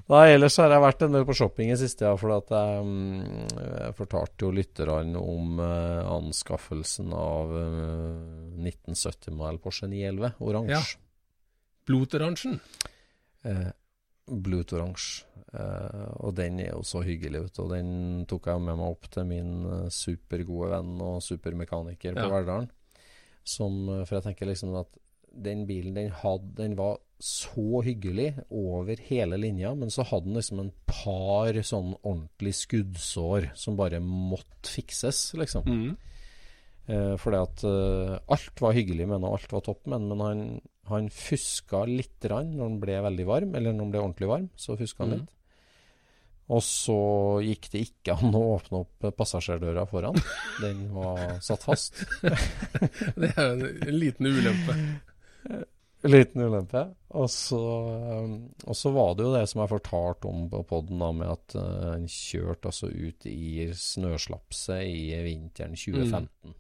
[0.06, 2.82] Nei, ellers har jeg vært en del på shopping i siste, ja, for at jeg,
[2.86, 10.78] mm, jeg fortalte jo lytterne om uh, anskaffelsen av uh, 1970-modell Porsche 911 oransje.
[10.78, 10.84] Ja.
[11.86, 12.60] Blotoransjen.
[13.45, 13.67] Eh,
[14.25, 15.25] Blutoransje.
[15.55, 17.63] Eh, og den er jo så hyggelig, vet du.
[17.65, 22.27] Og den tok jeg med meg opp til min eh, supergode venn og supermekaniker på
[22.27, 22.33] Ja.
[22.33, 22.69] Verdalen.
[23.45, 25.01] Som, eh, for jeg tenker liksom at
[25.35, 30.39] den bilen den hadde, den var så hyggelig over hele linja, men så hadde den
[30.39, 35.67] liksom en par sånn ordentlig skuddsår som bare måtte fikses, liksom.
[35.67, 35.97] Mm.
[36.87, 40.09] Eh, fordi at eh, alt var hyggelig med den, og alt var topp med den,
[40.11, 40.43] men han,
[40.91, 44.51] han fuska litt rann når den ble veldig varm, eller når den ble ordentlig varm,
[44.59, 45.17] så fuska han mm.
[45.23, 45.33] litt.
[46.53, 46.95] Og så
[47.41, 50.19] gikk det ikke an å åpne opp passasjerdøra foran.
[50.62, 52.03] Den var satt fast.
[53.21, 54.75] Det er jo en, en liten ulempe.
[56.05, 56.84] Liten ulempe.
[57.17, 57.62] Og så,
[58.21, 58.36] um,
[58.67, 61.88] og så var det jo det som jeg fortalte om på poden, med at en
[61.95, 66.53] han kjørte altså ut i snøslapset i vinteren 2015.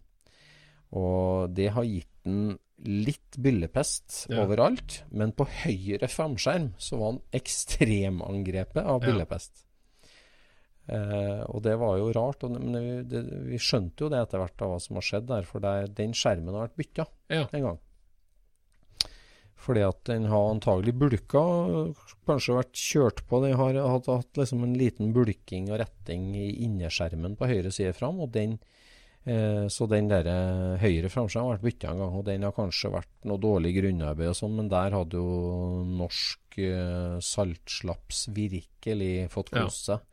[0.95, 4.41] Og det har gitt den litt byllepest Ja.
[4.43, 9.13] overalt, men på høyre framskjerm så var han ekstremangrepet av Ja.
[10.85, 14.41] Eh, og det var jo rart, og, men vi, det, vi skjønte jo det etter
[14.43, 17.47] hvert av hva som har skjedd der, for der, den skjermen har vært bytta Ja.
[17.51, 17.79] en gang.
[19.65, 21.41] Fordi at den har antagelig bulka,
[22.27, 23.39] kanskje vært kjørt på.
[23.41, 27.95] Den har hatt, hatt liksom en liten bulking og retting i innerskjermen på høyre side
[27.97, 28.19] fram.
[28.21, 28.59] Og den,
[29.25, 32.17] eh, så den der eh, høyre framskjermen har vært bytta en gang.
[32.19, 36.59] Og den har kanskje vært noe dårlig grunnarbeid og sånn, men der hadde jo norsk
[36.61, 39.97] eh, saltslaps virkelig fått kost seg.
[39.97, 40.11] seg.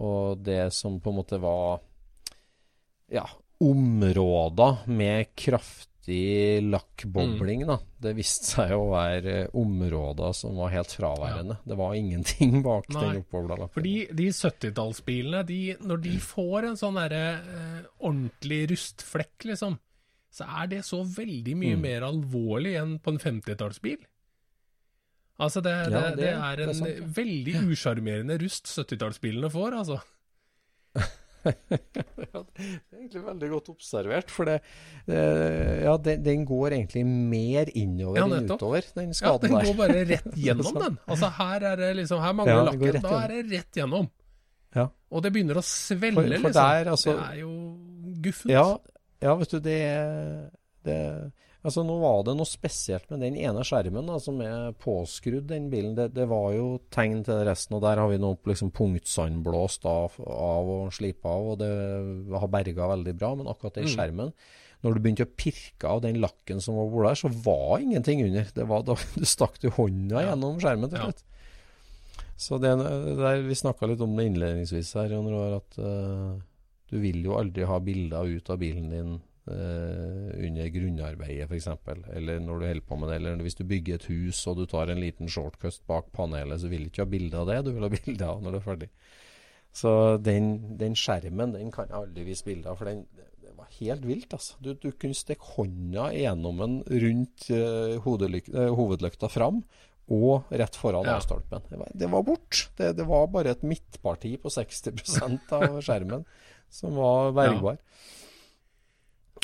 [0.00, 1.80] Og det som på en måte var
[3.12, 3.26] ja,
[3.60, 7.76] områder med kraftig lakkbobling, da.
[8.00, 11.58] Det viste seg å være eh, områder som var helt fraværende.
[11.68, 13.74] Det var ingenting bak Nei, den oppbobla lakken.
[13.76, 19.76] Fordi de 70-tallsbilene, når de får en sånn derre eh, ordentlig rustflekk, liksom,
[20.30, 21.82] så er det så veldig mye Mm.
[21.84, 23.98] mer alvorlig enn på en 50-tallsbil.
[25.40, 27.06] Altså, det, det, Ja, det, det- er en sant, ja.
[27.16, 30.00] veldig usjarmerende rust 70-tallsbilene får, altså.
[31.40, 31.56] Det
[32.92, 34.58] er egentlig veldig godt observert, for det,
[35.08, 39.54] ja, den, går egentlig mer innover enn utover, den skaden der.
[39.54, 40.98] Ja, den går bare rett gjennom den.
[41.08, 44.10] Altså, her er det liksom Her mangler lakken, da er det rett gjennom.
[44.76, 44.84] Ja.
[45.10, 46.52] Og det begynner å svelle, For- for liksom.
[46.60, 47.52] der, altså- det er jo
[48.28, 48.52] guffent.
[48.52, 48.66] Ja,
[49.24, 49.80] ja, vet du, det,
[50.84, 50.98] det
[51.60, 55.66] Altså, nå var det noe spesielt med den ene skjermen da, som er påskrudd, den
[55.72, 55.92] bilen.
[55.98, 60.16] Det, det var jo tegn til resten, og der har vi nå liksom punktsandblåst av,
[60.24, 61.68] av og slipa av, og det
[62.32, 63.34] har berga veldig bra.
[63.36, 63.92] Men akkurat den Mm.
[63.92, 64.32] skjermen,
[64.80, 68.24] når du begynte å pirke av den lakken som var hvor der, så var ingenting
[68.24, 68.48] under.
[68.56, 71.12] Det var da du stakk du hånda gjennom skjermen til Ja.
[72.40, 76.40] Så det, der, Vi snakka litt om det innledningsvis her, Jon Roar, at uh,
[76.88, 81.68] du vil jo aldri ha bilder ut av bilen din under grunnarbeidet f.eks.
[82.14, 83.16] Eller når du holder på med det.
[83.20, 86.68] Eller hvis du bygger et hus og du tar en liten shortcut bak panelet, så
[86.70, 87.58] vil du ikke ha bilde av det.
[87.66, 88.90] Du vil ha bilde av når du er ferdig.
[89.72, 93.04] Så den, den skjermen den kan jeg aldri vise bilde av, for den
[93.40, 94.32] det var helt vilt.
[94.34, 94.56] altså.
[94.62, 99.62] Du, du kunne stikke hånda gjennom den rundt eh, hodelyk- eh, hovedlykta fram.
[100.10, 101.18] Og rett foran Ja.
[101.20, 101.62] A-stolpen.
[101.70, 102.64] Det, var- det var bort.
[102.78, 106.24] Det, det var bare et midtparti på 60% av skjermen
[106.70, 107.78] som var bergbar.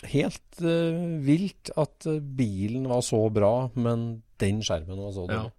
[0.04, 5.38] Helt uh, vilt at eh, bilen var så bra, men den skjermen var så Ja.
[5.38, 5.52] dårlig.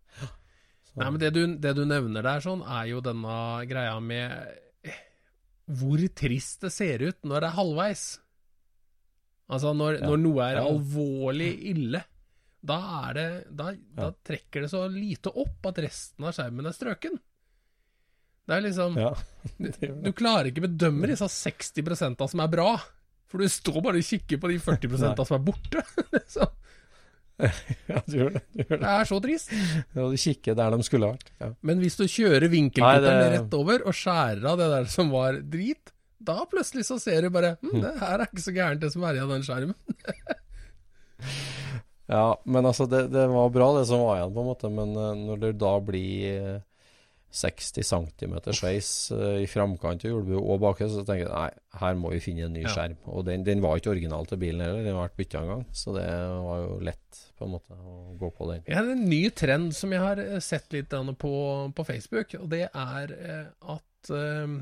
[0.92, 3.38] Så- Nei, men det du, det du nevner der, sånn, er jo denne
[3.70, 4.32] greia med
[4.86, 5.00] eh,
[5.68, 8.06] hvor trist det ser ut når det er halvveis.
[9.50, 10.08] Altså, når, Ja.
[10.12, 10.66] når noe er Ja.
[10.70, 12.04] alvorlig ille,
[12.68, 16.76] da er det da, da trekker det så lite opp at resten av skjermen er
[16.78, 17.18] strøken.
[18.48, 19.14] Det er liksom Ja.
[20.06, 22.78] Du klarer ikke bedømme disse 60% som er bra,
[23.28, 25.84] for du står bare og kikker på de 40% som er borte.
[26.32, 26.48] Så
[27.92, 28.40] ja, du gjør det.
[28.56, 28.94] Du gjør det det.
[28.96, 29.52] er så trist.
[29.94, 31.28] Ja, du kikker der de skulle vært.
[31.44, 31.52] Ja.
[31.70, 35.38] Men hvis du kjører vinkelkutteren det- rett over og skjærer av det der som var
[35.46, 38.90] drit, da plutselig så ser du bare hm, det her er ikke så gærent det
[38.96, 39.78] som er igjen av den skjermen.
[42.08, 44.70] Ja, men altså, det, det var bra det som var igjen, på en måte.
[44.72, 46.60] Men eh, når det da blir eh,
[47.38, 51.50] 60 cm sveis i framkant av hjulbuet og baki, så tenker jeg nei,
[51.82, 52.74] her må vi finne en ny Ja.
[52.74, 52.98] skjerm.
[53.14, 55.64] Og den, den var ikke original til bilen heller, den har vært bytta en gang.
[55.72, 56.08] Så det
[56.48, 58.64] var jo lett på en måte å gå på den.
[58.66, 60.90] Ja, det er en ny trend som jeg har eh, sett litt
[61.22, 61.34] på,
[61.78, 63.48] på Facebook, og det er eh,
[63.78, 64.56] at eh,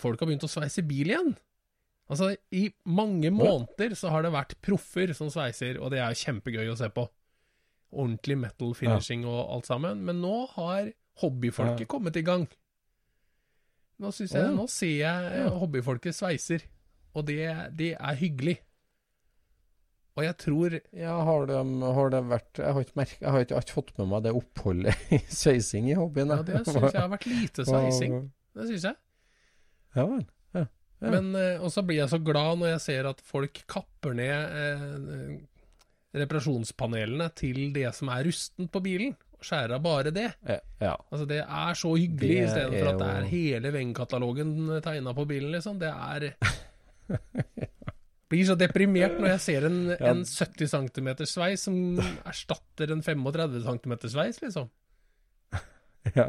[0.00, 1.32] folk har begynt å sveise bil igjen.
[2.10, 6.72] Altså, i mange måneder så har det vært proffer som sveiser, og det er kjempegøy
[6.72, 7.04] å se på.
[7.90, 10.02] Ordentlig metal finishing og alt sammen.
[10.06, 11.86] Men nå har hobbyfolket Ja.
[11.86, 12.46] kommet i gang.
[14.00, 14.50] Nå, jeg, Ja.
[14.50, 16.62] nå ser jeg eh, hobbyfolket sveiser,
[17.14, 17.36] og det,
[17.76, 18.58] det er hyggelig.
[20.16, 21.54] Og jeg tror Ja, har det,
[21.94, 24.32] har det vært Jeg har ikke, merket, jeg har ikke, ikke fått med meg det
[24.34, 26.28] oppholdet i sveising i hobbyen.
[26.34, 28.16] Ja, det syns jeg har vært lite sveising.
[28.56, 28.96] Det syns jeg.
[29.96, 30.24] Ja vel.
[30.54, 30.64] Ja.
[31.00, 31.10] Ja.
[31.14, 34.58] Men, eh, og så blir jeg så glad når jeg ser at folk kapper ned
[34.60, 35.38] eh,
[36.20, 40.28] reparasjonspanelene til det som er rustent på bilen, og skjærer av bare det.
[40.46, 40.94] Ja, ja.
[41.10, 44.52] Altså Det er så hyggelig, istedenfor at det er hele Weng-katalogen
[44.84, 45.80] tegna på bilen, liksom.
[45.80, 46.30] Det er
[48.30, 53.64] Blir så deprimert når jeg ser en, en 70 cm sveis som erstatter en 35
[53.66, 54.68] cm sveis, liksom.
[56.14, 56.28] ja.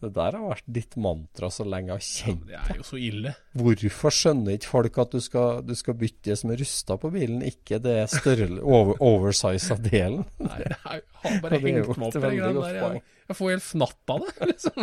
[0.00, 2.54] Det der har vært ditt mantra så lenge jeg har kjent deg.
[2.56, 3.34] Ja, det er jo så ille.
[3.60, 7.12] Hvorfor skjønner ikke folk at du skal, du skal bytte det som er rusta på
[7.14, 10.24] bilen, ikke det større over, oversize av delen?
[10.40, 12.80] Nei, jeg har bare det hengt meg opp i de veldig greiene der.
[12.98, 14.78] Jeg, jeg får helt fnatt av det, liksom.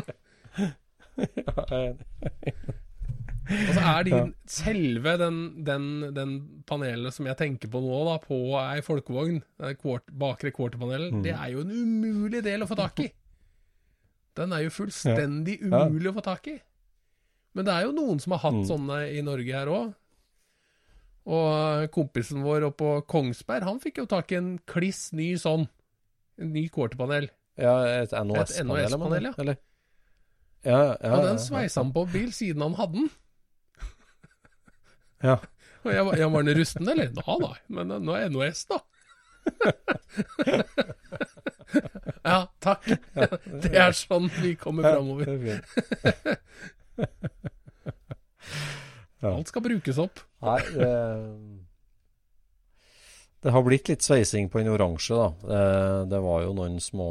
[1.17, 2.65] Ja, jeg-
[3.47, 4.17] Og så er de
[4.51, 6.31] selve den, den, den
[6.67, 11.21] panelet som jeg tenker på nå, da, på ei folkevogn, det kvart, bakre quarterpanelen, Mm.
[11.23, 13.07] det er jo en umulig del å få tak i.
[14.37, 15.85] Den er jo fullstendig Ja.
[15.87, 16.59] umulig å få tak i.
[17.57, 18.67] Men det er jo noen som har hatt Mm.
[18.69, 19.95] sånne i Norge her òg.
[21.27, 25.67] Og kompisen vår oppe på Kongsberg, han fikk jo tak i en kliss ny sånn.
[26.39, 27.29] En ny quarterpanel.
[27.57, 29.33] ja, et NOS-panel, NOS-panel, ja.
[29.39, 29.57] Eller?
[30.63, 33.09] Ja, ja, Og den sveisa han på bil siden han hadde den.
[35.23, 35.39] Ja.
[35.85, 37.11] Og jeg, var- var den rusten, eller?
[37.15, 38.77] Ja da, men nå er NOS, da.
[42.23, 42.87] ja, takk.
[43.63, 45.27] Det er sånn vi kommer framover.
[45.35, 45.61] Er.
[49.27, 50.21] Alt skal brukes opp.
[50.45, 50.91] Nei, det,
[53.43, 55.27] det har blitt litt sveising på den oransje, da.
[55.41, 55.61] Det,
[56.13, 57.09] det var jo noen små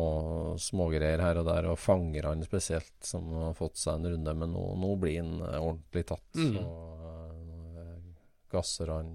[0.63, 4.35] smågreier her og der, og fangerne spesielt, som har fått seg en runde.
[4.43, 6.29] Men nå, nå blir eh, ordentlig tatt.
[6.39, 6.57] Mm.
[6.57, 6.65] Så
[7.83, 7.97] eh,
[8.55, 9.15] gasser han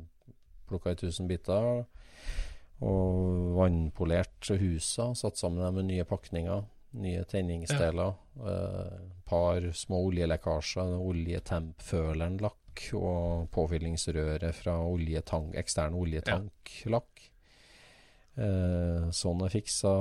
[0.71, 1.83] plukka i tusen biter.
[2.81, 6.63] Og vannpolert husa, satt sammen med nye pakninger.
[7.01, 8.15] Nye tenningsdeler.
[8.41, 8.95] Eh,
[9.29, 10.95] par små oljelekkasjer.
[10.97, 17.27] Oljetempføleren lakk og påfyllingsrøret fra oljetank, ekstern oljetanklakk.
[18.41, 19.93] Eh, sånn er fiksa.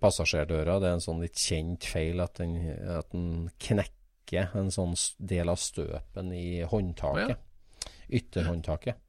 [0.00, 2.56] Passasjerdøra, det er en sånn litt kjent feil at den,
[2.94, 7.44] at den knekker en sånn del av støpen i håndtaket.
[8.08, 9.02] Ytterhåndtaket.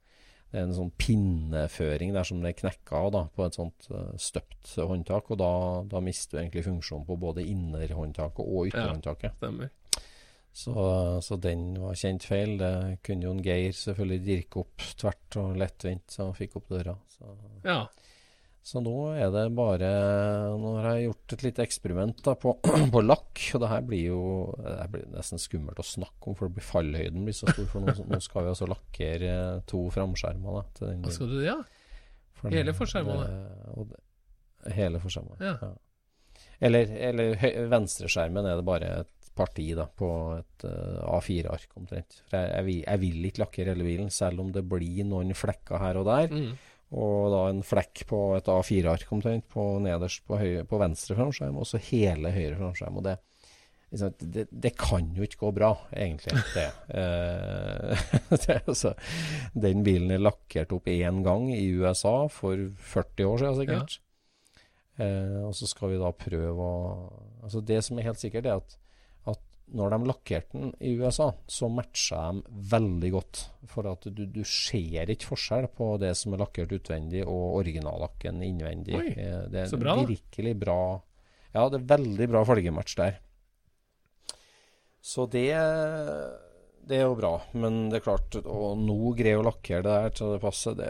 [0.50, 3.86] Det er en sånn pinneføring der som det er knekka av da, på et sånt
[3.94, 5.30] eh, støpt håndtak.
[5.30, 5.50] Og da,
[5.86, 9.36] da mister du egentlig funksjonen på både innerhåndtaket og ytterhåndtaket.
[9.38, 9.70] Stemmer.
[10.52, 10.74] Så,
[11.22, 12.56] så den var kjent feil.
[12.58, 16.72] Det kunne jo en Geir selvfølgelig dirke opp tvert og lettvint, så han fikk opp
[16.74, 16.96] døra.
[17.14, 17.84] Så, Ja.
[18.70, 19.88] Så nå er det bare
[20.60, 22.52] Nå har jeg gjort et lite eksperiment da på,
[22.94, 23.42] på lakk.
[23.56, 24.20] Og det her blir jo
[24.56, 27.66] Det her blir nesten skummelt å snakke om, for det blir fallhøyden blir så stor.
[27.72, 29.34] For nå, nå skal vi altså lakkere
[29.70, 30.60] to framskjermer.
[30.62, 31.58] da, den skal du Ja.
[32.40, 33.28] for Hele forskjermene?
[33.90, 35.40] det- Hele forskjermene.
[35.40, 35.72] Ja.
[36.60, 42.18] Eller, eller høy- venstreskjermen er det bare et parti da, på et uh, A4-ark omtrent.
[42.28, 45.32] For jeg, jeg, vil, jeg vil ikke lakkere hele bilen, selv om det blir noen
[45.36, 46.28] flekker her og der.
[46.34, 46.50] Mm.
[46.90, 51.60] Og da en flekk på et A4-ark omtrent på nederst på, høy, på venstre framskjerm,
[51.60, 52.98] og så hele høyre framskjerm.
[52.98, 53.14] Og det,
[53.92, 56.34] liksom, det, det kan jo ikke gå bra, egentlig.
[56.56, 56.66] Det.
[56.98, 58.04] Eh,
[58.42, 58.96] det altså,
[59.54, 63.98] den bilen er lakkert opp én gang i USA for 40 år siden sikkert.
[64.98, 66.78] Eh, og så skal vi da prøve å
[67.40, 68.74] Altså Det som er helt sikkert, er at
[69.76, 73.42] når de lakkerte den i USA, så matcha de veldig godt.
[73.70, 78.42] For at du, du ser ikke forskjell på det som er lakkert utvendig og originallakken
[78.46, 78.98] innvendig.
[78.98, 80.80] Oi, Eh, det er så bra virkelig bra
[81.52, 83.18] Ja, det er veldig bra fargematch der.
[85.00, 85.48] Så det
[86.90, 90.14] det er jo bra, men det er klart Å nå greie å lakkere det der
[90.16, 90.88] til det passer, det,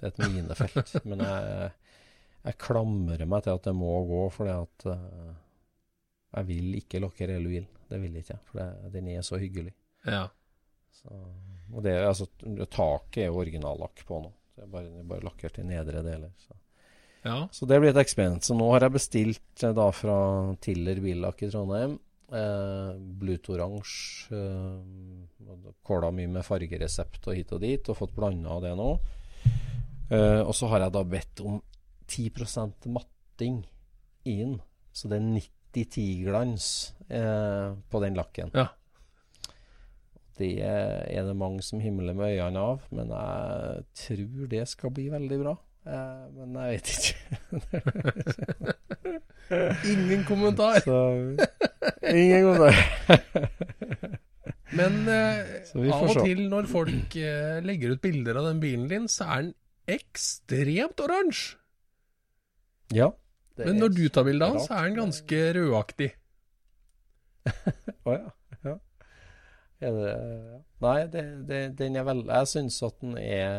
[0.00, 0.96] det er et minefelt.
[1.08, 1.70] men jeg,
[2.48, 5.30] jeg klamrer meg til at det må gå, fordi at eh,
[6.30, 7.68] jeg vil ikke lakkere bilen.
[7.90, 9.72] Det vil jeg ikke, for det, den er så hyggelig.
[10.06, 10.28] Ja.
[10.94, 11.16] Så,
[11.72, 12.28] og det, altså,
[12.70, 14.30] taket er jo originallakk på nå.
[14.54, 16.30] Det er bare, bare lakkert i nedre deler.
[16.38, 16.54] Så.
[17.24, 17.40] ja.
[17.50, 18.44] så det blir et eksperiment.
[18.46, 20.20] Så nå har jeg bestilt eh, da fra
[20.62, 21.96] Tiller Billakk i Trondheim.
[22.30, 24.36] Eh, Blutoransje.
[24.36, 28.90] Eh, Kåla mye med fargeresept og hit og dit, og fått blanda det nå.
[30.10, 31.58] Eh, og så har jeg da bedt om
[32.10, 33.62] 10% matting
[34.28, 34.58] inn.
[34.92, 35.26] Så det er
[35.70, 36.66] 90-10-glans
[37.08, 38.50] eh, på den lakken.
[38.54, 38.66] Ja.
[40.40, 45.10] Det er det mange som himler med øynene av, men jeg tror det skal bli
[45.12, 45.52] veldig bra.
[45.84, 47.14] Eh, men jeg vet ikke.
[49.90, 50.78] Ingen kommentar.
[50.84, 50.96] Så
[52.06, 52.76] ingen kommentar.
[54.78, 56.24] Men eh, Så vi får av og se.
[56.28, 59.54] til når folk eh, legger ut bilder av den bilen din, så er den
[59.90, 61.56] ekstremt oransje.
[62.94, 63.10] Ja.
[63.66, 66.10] Men når du tar bilde av den, så er den ganske rødaktig.
[68.08, 68.30] Å ja.
[68.66, 68.76] ja.
[69.80, 70.14] Er det.
[70.84, 73.54] Nei, det, det, den er vel Jeg syns at den er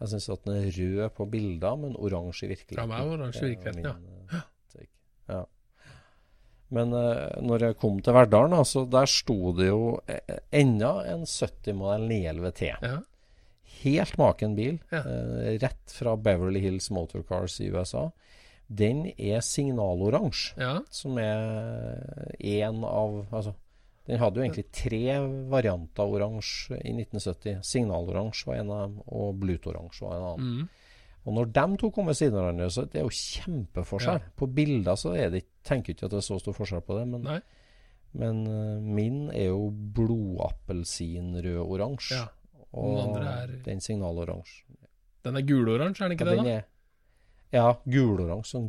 [0.00, 2.80] Jeg syns at den er rød på bilder, men oransje i virkeligheten.
[2.80, 4.46] Ja, meg er oransje i virkeligheten, min, eh,
[5.30, 5.42] ja.
[6.70, 11.24] Men uh, når jeg kom til Verdalen, altså, der sto det jo eh, enda en
[11.26, 12.68] 70-modell 911 T.
[12.86, 12.98] Ja.
[13.80, 14.78] Helt maken bil.
[14.94, 15.02] Ja.
[15.02, 18.06] Uh, rett fra Beverly Hills Motor Cars i USA.
[18.70, 20.76] Den er signaloransje ja.
[20.94, 21.42] som er
[22.38, 23.50] én av Altså,
[24.06, 25.00] den hadde jo egentlig tre
[25.50, 27.64] varianter oransje i 1970.
[27.66, 30.52] Signaloransje var en av dem, og blutoransje var en annen.
[30.60, 30.68] Mm.
[31.26, 34.20] Og når de to kommer siden av hverandre, så det er jo kjempeforskjell.
[34.40, 37.04] På bilder så er det Tenker ikke at det er så stor forskjell på det,
[37.10, 37.22] men,
[38.16, 39.66] men eh, min er jo
[39.98, 42.16] blodappelsinrød-oransje.
[42.16, 42.26] Ja.
[42.72, 44.64] Og Den er- den signaloransje.
[45.24, 46.36] Den er guloransje, er den ikke Ja, det?
[46.38, 46.50] den da?
[46.50, 46.62] er
[47.54, 48.52] ja, guloransje.
[48.52, 48.68] Sånn,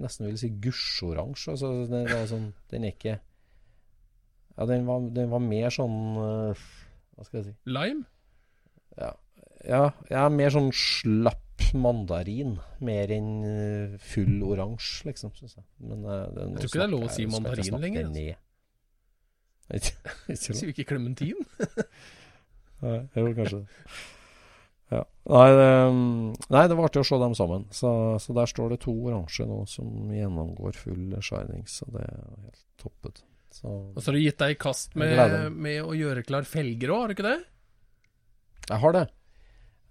[0.00, 1.52] nesten vil si gusjoransje.
[1.54, 3.18] Altså, den, sånn, den er ikke
[4.56, 6.64] Ja, den var, den var mer sånn uh,
[7.16, 8.04] Hva skal jeg si Lime?
[9.00, 9.14] Ja,
[9.64, 11.40] ja, ja mer sånn slapp
[11.72, 12.58] mandarin.
[12.84, 15.64] Mer enn øh, full oransje, liksom, syns jeg.
[15.80, 18.08] Men uh, det, nå Jeg tror ikke det er lov å si jeg- mandarin lenger,
[19.70, 19.94] altså.
[20.42, 21.32] Sier vi ikke klementin?
[22.82, 23.66] Jo, kanskje det.
[24.92, 25.02] Ja.
[25.32, 25.66] Nei, det,
[26.52, 27.62] nei, det var artig å se dem sammen.
[27.72, 27.90] Så,
[28.20, 32.18] så der står det to oransje nå som gjennomgår full shining, så det er
[32.48, 33.22] helt toppet.
[33.52, 36.92] Så Og så har du gitt deg i kast med, med å gjøre klar felger
[36.92, 37.38] òg, har du ikke det?
[38.68, 39.06] jeg har det.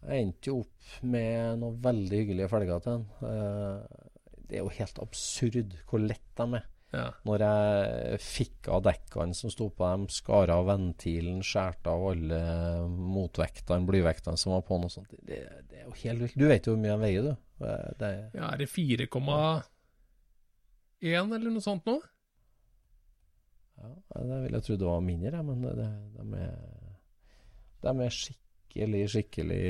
[0.02, 3.04] Jeg endte jo opp med noen veldig hyggelige felger til den.
[3.28, 4.06] Eh,
[4.50, 6.64] Det er jo helt absurd hvor lett de er.
[6.92, 7.06] Ja.
[7.24, 12.42] Når jeg fikk av dekkene som sto på dem, skar av ventilen, skjærte av alle
[12.90, 15.12] motvektene, blyvektene som var på den og sånt.
[15.24, 15.40] Det,
[15.70, 16.36] det er jo helt vilt.
[16.36, 17.34] Du vet jo hvor mye den veier, du.
[17.62, 19.08] Det, det, ja, er det 4,1
[21.38, 21.96] eller noe sånt nå?
[23.82, 26.56] ja, det vil jeg tro det var mindre, men det, de, er,
[27.86, 29.62] de er skikkelig, skikkelig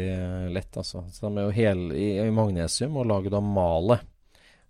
[0.55, 1.05] lett, altså.
[1.13, 4.10] Så de er jo hele i, i magnesium og lager av malet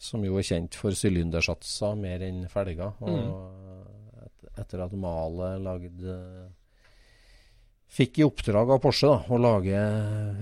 [0.01, 2.95] som jo er kjent for sylindersatser mer enn felger.
[3.05, 4.25] Og Mm.
[4.25, 6.17] et, etter at Malet lagde
[7.91, 9.79] Fikk i oppdrag av Porsche da, å lage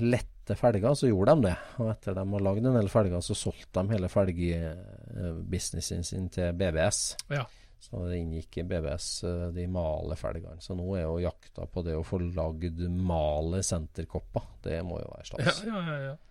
[0.05, 1.55] lette felger, så gjorde de det.
[1.81, 6.53] Og etter de har lagd en del felger, så solgte de hele felgebusinessen sin til
[6.53, 7.15] BBS.
[7.33, 7.45] Ja.
[7.81, 10.59] Så det inngikk i BBS eh, de male felgene.
[10.61, 14.45] Så nå er jo jakta på det å få lagd male senterkopper.
[14.67, 15.63] Det må jo være Ja, stas.
[15.65, 16.11] ja, ja, ja.
[16.11, 16.28] Har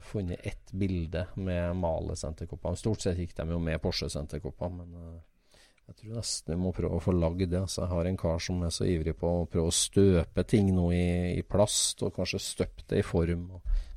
[0.00, 2.74] funnet ett bilde med male senterkopper.
[2.80, 6.72] Stort sett gikk de jo med Porsche senterkopper, men eh, jeg tror nesten vi må
[6.72, 7.60] prøve å få lagd det.
[7.60, 10.70] Altså, jeg har en kar som er så ivrig på å prøve å støpe ting
[10.76, 11.04] nå i,
[11.38, 13.48] i plast, og kanskje støpe det i form.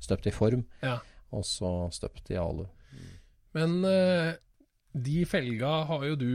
[0.02, 0.98] Støpt i form, Ja.
[1.32, 2.66] og så støpt i alu.
[3.54, 4.34] Men eh,
[4.94, 6.34] de felga har jo du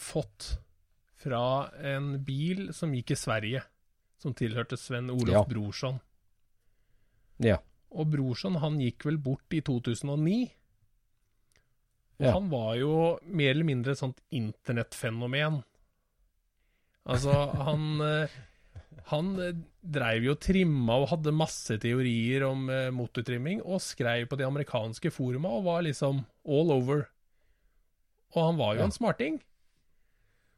[0.00, 0.54] fått
[1.20, 3.62] fra en bil som gikk i Sverige,
[4.20, 5.44] som tilhørte Sven Olof Ja.
[5.48, 6.00] Brorsson.
[7.44, 7.58] Ja.
[7.94, 10.50] Og Brorson han gikk vel bort i 2009.
[12.22, 12.32] Ja.
[12.36, 12.90] Han var jo
[13.26, 15.62] mer eller mindre et sånt internettfenomen.
[17.04, 18.34] Altså, han eh,
[19.10, 24.28] Han eh, dreiv jo og trimma og hadde masse teorier om eh, motortrimming, og skrev
[24.30, 27.04] på de amerikanske foruma og var liksom all over.
[28.34, 28.86] Og han var jo Ja.
[28.88, 29.36] en smarting.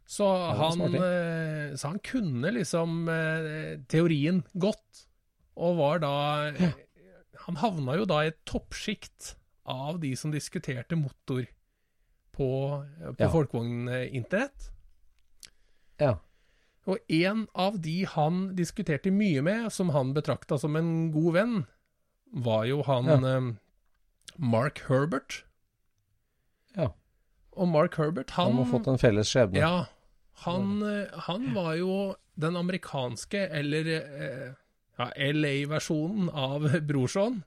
[0.07, 0.23] Så
[0.55, 1.03] han, smarting.
[1.81, 3.09] så han kunne liksom
[3.91, 5.01] teorien godt,
[5.59, 6.13] og var da
[7.47, 9.35] Han havna jo da i et toppsjikt
[9.67, 11.45] av de som diskuterte motor
[12.37, 12.49] på,
[13.17, 13.29] på Ja.
[13.33, 14.71] folkevogninternett.
[16.03, 16.17] Ja.
[16.87, 21.57] Og en av de han diskuterte mye med, som han betrakta som en god venn,
[22.35, 23.49] var jo han eh,
[24.37, 25.45] Mark Herbert.
[26.77, 26.91] Ja.
[27.57, 29.59] Og Mark Herbert, Han han har fått en felles skjebne.
[29.63, 29.87] Ja.
[30.45, 34.51] Han, eh, han var jo den amerikanske, eller eh,
[34.99, 37.43] ja, LA-versjonen av Brorson.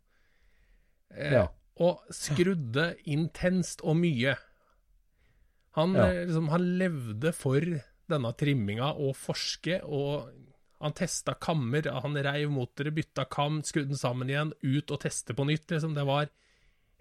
[1.16, 1.47] Eh, Ja.
[1.80, 4.34] Og skrudde intenst og mye.
[5.78, 6.08] Han, Ja.
[6.12, 7.62] eh, liksom, han levde for
[8.10, 10.30] denne trimminga og forske, og
[10.82, 11.88] han testa kammer.
[12.02, 15.68] Han reiv motoret, bytta kam, skrudde den sammen igjen, ut og teste på nytt.
[15.72, 15.93] Liksom.
[15.95, 16.28] Det var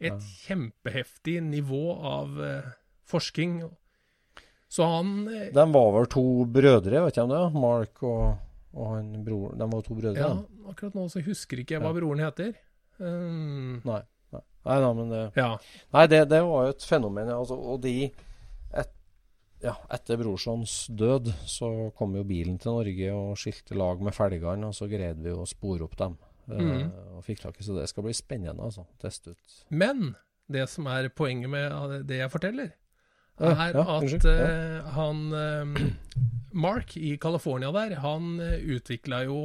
[0.01, 2.71] et kjempeheftig nivå av eh,
[3.09, 3.65] forskning.
[4.71, 7.61] Så han eh, De var vel to brødre, vet ikke om det?
[7.61, 8.39] Mark og,
[8.79, 10.23] og han bror De var to brødre?
[10.23, 10.71] Ja, da.
[10.71, 11.99] akkurat nå så husker ikke jeg hva Ja.
[11.99, 12.55] broren heter.
[12.99, 14.01] Um, Nei.
[14.33, 15.51] Nei, nei da, men det ja.
[15.95, 17.31] Nei, det, det var jo et fenomen.
[17.33, 17.95] Altså, og de
[18.77, 18.91] et,
[19.65, 24.69] ja, Etter brorsons død så kom jo bilen til Norge og skilte lag med felgene,
[24.71, 26.19] og så greide vi å spore opp dem.
[26.49, 26.59] Mm.
[26.65, 26.93] Mhm.
[27.19, 28.87] og fikk tak i Så det skal bli spennende, altså.
[29.03, 29.57] Teste ut.
[29.69, 30.15] Men
[30.49, 32.71] det som er poenget med det jeg forteller,
[33.39, 34.35] er ja, at ja.
[34.35, 35.81] eh, han eh,
[36.59, 39.41] Mark i California der, han uh, utvikla jo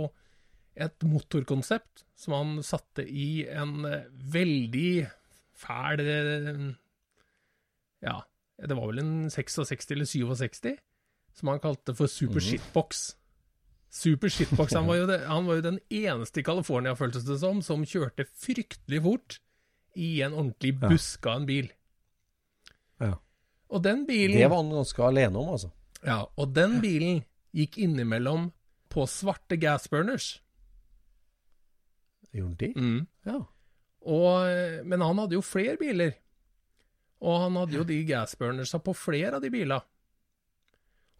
[0.74, 5.06] et motorkonsept som han satte i en eh, veldig
[5.64, 6.64] fæl eh,
[8.04, 8.16] Ja,
[8.58, 10.72] det var vel en 66 eller 67,
[11.38, 12.48] som han kalte for Super mm.
[12.48, 13.04] Shitbox.
[13.94, 14.74] Super Shitbox.
[14.74, 18.26] Han var jo, han var jo den eneste i California, føltes det som, som kjørte
[18.34, 19.40] fryktelig fort
[19.94, 21.70] i en ordentlig busk buska en bil.
[23.04, 23.14] Ja.
[23.74, 25.72] Og den bilen Det var han ganske alene om, altså.
[26.06, 28.52] ja, og den bilen gikk innimellom
[28.94, 30.36] på svarte gasburners.
[32.34, 32.70] Gjorde de?
[32.78, 33.00] Mm.
[33.26, 33.40] Ja.
[34.04, 36.14] Og, eh, men han hadde jo flere biler.
[37.24, 39.82] Og han hadde jo de gasburnersa på flere av de bilene.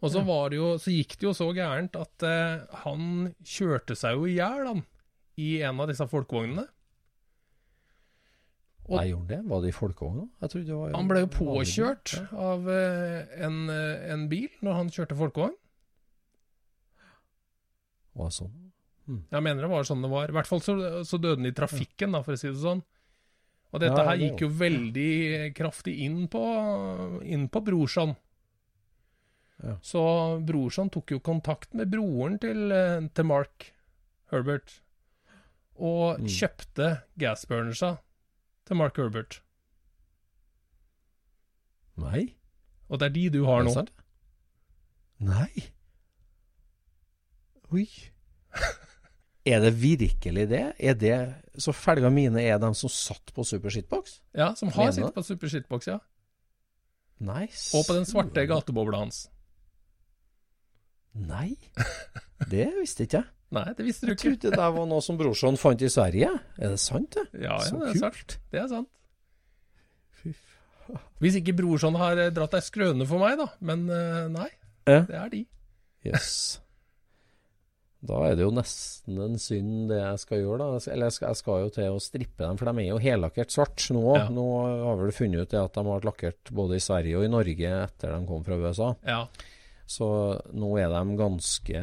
[0.04, 3.96] Og så, var det jo, så gikk det jo så gærent at eh, han kjørte
[3.96, 4.82] seg jo i hjel, han,
[5.40, 6.66] i en av disse folkevognene.
[8.86, 9.38] Og- Nei, gjorde han det?
[9.48, 10.92] Var det i folkevogna?
[10.94, 15.54] Han ble jo påkjørt av eh, en, eh, en bil når han kjørte folkevogn.
[18.14, 18.50] Var sånn?
[19.06, 19.22] sånn?
[19.32, 20.28] Jeg mener det var sånn det var.
[20.30, 22.82] I hvert fall så, så døde han i trafikken, da, for å si det sånn.
[23.74, 26.42] Og dette Ja, her gikk jo veldig kraftig inn på,
[27.26, 28.14] inn på Brorson.
[29.64, 29.78] Ja.
[29.82, 30.04] Så
[30.46, 33.72] Brorson tok jo kontakt med broren til, eh, til Mark
[34.30, 34.80] Herbert,
[35.80, 36.26] og Mm.
[36.28, 37.98] kjøpte gasburnersa
[38.68, 39.40] til Mark Herbert.
[42.00, 42.34] Nei?
[42.88, 43.74] Og det er de du har nå.
[45.24, 45.68] Nei.
[47.74, 47.86] Oi.
[49.52, 50.64] er det virkelig det?
[50.78, 51.16] Er det
[51.58, 54.18] Så felga mine er de som satt på Super Shitbox?
[54.34, 56.00] Ja, som har Mener sittet på Super Shitbox, ja.
[57.24, 57.70] Nice.
[57.76, 59.28] Og på den svarte gatebobla hans.
[61.14, 61.54] Nei,
[62.50, 63.33] det visste ikke jeg.
[63.54, 64.30] Nei, det visste du Jeg ikke.
[64.40, 66.30] trodde det var noe som brorsan fant i Sverige.
[66.58, 67.26] Er det sant, det?
[67.44, 68.38] Ja, ja, det er sant.
[68.50, 68.90] Det er sant.
[71.22, 73.46] Hvis ikke brorsan har eh, dratt ei skrøne for meg, da.
[73.64, 74.50] Men eh, nei,
[74.90, 75.06] eh?
[75.08, 75.40] det er de.
[76.04, 76.34] Yes.
[78.04, 80.82] Da er det jo nesten en synd det jeg skal gjøre, da.
[80.92, 83.54] Eller jeg skal, jeg skal jo til å strippe dem, for de er jo hellakkert
[83.54, 84.18] svart nå òg.
[84.20, 84.28] Ja.
[84.34, 84.46] Nå
[84.84, 87.32] har vel funnet ut det at de har vært lakkert både i Sverige og i
[87.32, 88.90] Norge etter de kom fra USA.
[89.08, 89.22] Ja.
[89.88, 90.06] Så
[90.52, 91.80] nå er de ganske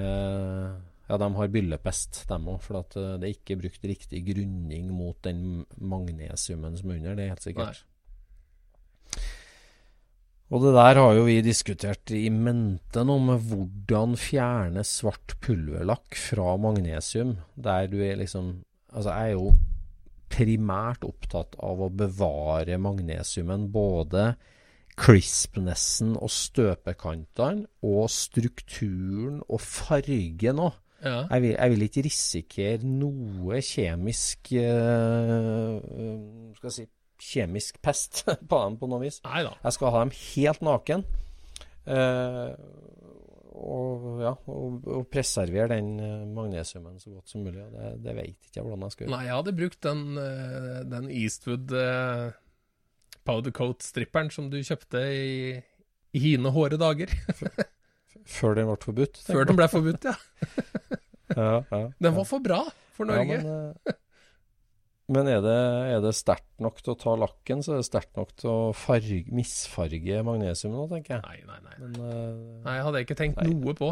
[1.11, 2.61] Ja, de har byllepest, dem òg.
[2.63, 7.25] For eh, det er ikke brukt riktig grunning mot den magnesiumen som er under, det
[7.25, 7.81] er helt sikkert.
[10.51, 16.15] Og det der har jo vi diskutert i mente nå, med hvordan fjerne svart pulverlakk
[16.19, 18.59] fra magnesium, der du er liksom
[18.91, 19.51] Altså, jeg er jo
[20.35, 24.33] primært opptatt av å bevare magnesiumen, både
[24.99, 30.75] crispnessen og støpekantene, og strukturen og fargen òg.
[31.01, 31.21] Ja.
[31.31, 35.77] Jeg vil, jeg vil ikke risikere noe kjemisk eh,
[36.57, 36.87] Skal jeg si
[37.21, 39.19] kjemisk pest på dem på noe vis.
[39.25, 39.53] Neida.
[39.61, 41.03] Jeg skal ha dem helt naken.
[41.81, 42.53] Uh,
[43.61, 47.61] og, ja, og, og preservere den magnesiumen så godt som mulig.
[47.75, 49.13] Det, det vet ikke jeg hvordan jeg skal gjøre.
[49.13, 50.05] Nei, jeg hadde brukt den,
[50.95, 51.75] den Eastwood
[53.27, 55.59] powder coat-stripperen som du kjøpte i,
[56.13, 57.13] i hine hårde dager.
[58.25, 59.21] Før den ble forbudt.
[59.27, 60.15] Før den ble forbudt, ja.
[61.35, 62.61] Den var for bra
[62.95, 63.41] for Norge.
[63.41, 63.97] Men, eh,
[65.11, 65.57] men er det,
[65.95, 68.59] er det sterkt nok til å ta lakken, så er det sterkt nok til å
[68.77, 71.23] farge, misfarge magnesium nå, tenker jeg.
[71.25, 71.77] Nei, nei, nei.
[71.83, 73.91] Men eh, Nei, jeg ikke tenkt Nei, noe på.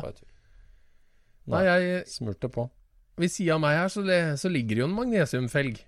[1.50, 2.70] Nei, jeg, smurte på.
[3.20, 4.04] Ved sida av meg her så,
[4.40, 5.82] så ligger det jo en magnesiumfelg.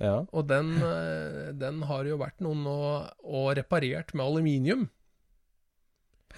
[0.00, 0.22] Ja.
[0.32, 4.88] Og den, eh, den har jo vært noen og, og reparert med aluminium.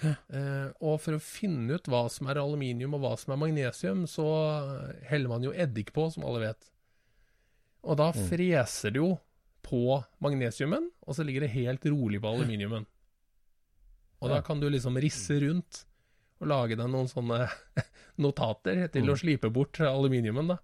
[0.03, 4.03] Eh, og for å finne ut hva som er aluminium og hva som er magnesium,
[4.09, 4.25] så
[5.07, 6.69] heller man jo eddik på, som alle vet.
[7.85, 8.27] Og da Mm.
[8.29, 9.19] freser det jo
[9.63, 12.85] på magnesiumen, og så ligger det helt rolig på aluminiumen.
[14.21, 15.85] Og da kan du liksom risse rundt
[16.41, 17.49] og lage deg noen sånne
[18.17, 19.09] notater til Mm.
[19.13, 20.57] å slipe bort aluminiumen, da.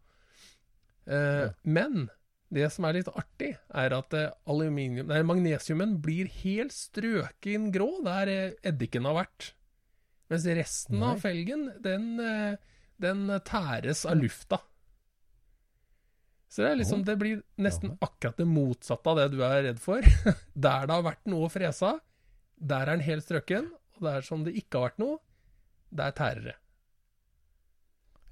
[1.08, 1.50] Eh, Ja.
[1.64, 2.10] Men
[2.52, 7.90] det som er litt artig, er at eh, aluminium, nei, magnesiumen blir helt strøken grå
[8.04, 9.54] der eh, eddiken har vært.
[10.32, 11.14] Mens resten Nei.
[11.14, 12.60] av felgen, den, eh,
[13.04, 14.60] den tæres av lufta.
[16.52, 19.80] Så det er liksom, det blir nesten akkurat det motsatte av det du er redd
[19.80, 20.04] for.
[20.68, 21.94] Der det har vært noe fresa,
[22.60, 23.70] der er den helt strøken.
[23.96, 25.16] Og der som det ikke har vært noe,
[25.96, 26.58] der tærer det.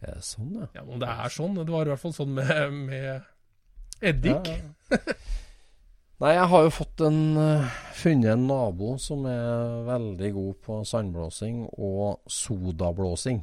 [0.04, 0.68] Er det sånn, ja?
[0.76, 1.58] Ja, men det er sånn.
[1.58, 3.26] Det var i hvert fall sånn med, med
[4.02, 4.50] eddik.
[4.50, 4.62] Ja,
[4.98, 5.16] ja.
[6.20, 10.80] Nei, jeg har jo fått en eh, funnet en nabo som er veldig god på
[10.90, 13.40] sandblåsing og sodablåsing.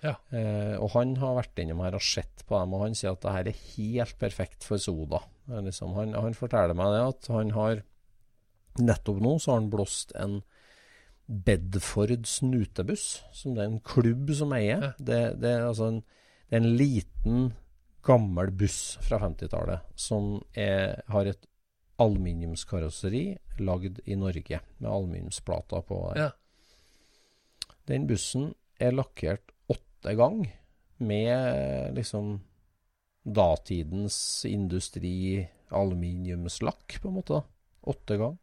[0.00, 0.14] Ja.
[0.32, 3.24] Eh, og han har vært innom her og sett på dem, og han sier at
[3.26, 5.20] det her er helt perfekt for soda.
[5.52, 7.84] Liksom, han, han forteller meg det at han har
[8.78, 10.36] Nettopp nå så har han blåst en
[11.26, 14.84] Bedford snutebuss, som det er en klubb som eier.
[14.84, 14.90] Ja.
[14.96, 15.98] Det, det, er altså en,
[16.48, 17.40] det er en liten,
[18.04, 21.48] gammel buss fra 50-tallet som er, har et
[21.98, 23.22] aluminiumskarosseri
[23.64, 26.00] lagd i Norge, med aluminiumsplater på.
[26.14, 26.28] der.
[26.28, 26.30] Ja.
[27.90, 30.44] Den bussen er lakkert åtte gang
[31.02, 32.38] med liksom
[33.24, 37.42] datidens industri aluminiumslakk, på en måte.
[37.88, 38.38] Åtte gang.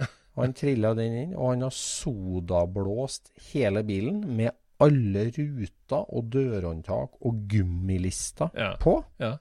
[0.34, 4.52] Og han trilla den inn, og han har sodablåst hele bilen med
[4.82, 8.74] alle ruter og dørhåndtak og gummilister Ja.
[8.80, 9.04] på.
[9.20, 9.36] Ja.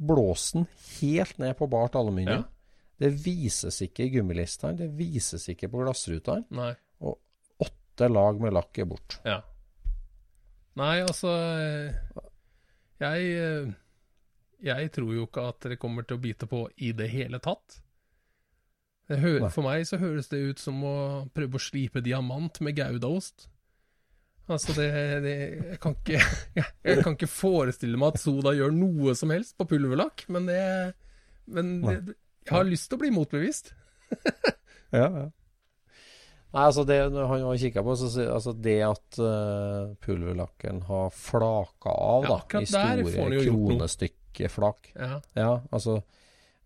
[0.00, 0.66] Blåsen
[1.00, 2.44] helt ned på bart aluminium.
[2.44, 2.50] Ja.
[2.98, 6.44] Det vises ikke i gummilistene, det vises ikke på glassrutene.
[7.00, 7.18] Og
[7.60, 9.18] Åtte lag med lakk er bort.
[9.24, 9.40] Ja.
[10.76, 11.94] Nei, altså eh,
[13.00, 13.72] Jeg eh,
[14.64, 17.80] Jeg tror jo ikke at det kommer til å bite på i det hele tatt.
[19.08, 19.18] Det
[19.52, 20.94] for meg så høres det ut som å
[21.34, 23.50] prøve å slipe diamant med goudaost.
[24.44, 24.88] Altså, det,
[25.24, 26.18] det jeg, kan ikke,
[26.58, 30.60] jeg, kan ikke forestille meg at soda gjør noe som helst på pulverlakk, men det
[31.46, 33.72] Men det, jeg har lyst til å bli motbevist.
[34.94, 35.22] Ja, ja.
[36.54, 41.90] Nei, altså det han har kikka på, så, altså det at uh, pulverlakken har flaka
[41.90, 43.40] av Ja, da, i store han flak.
[43.48, 45.16] kronestykkeflak Ja.
[45.34, 45.96] Ja, altså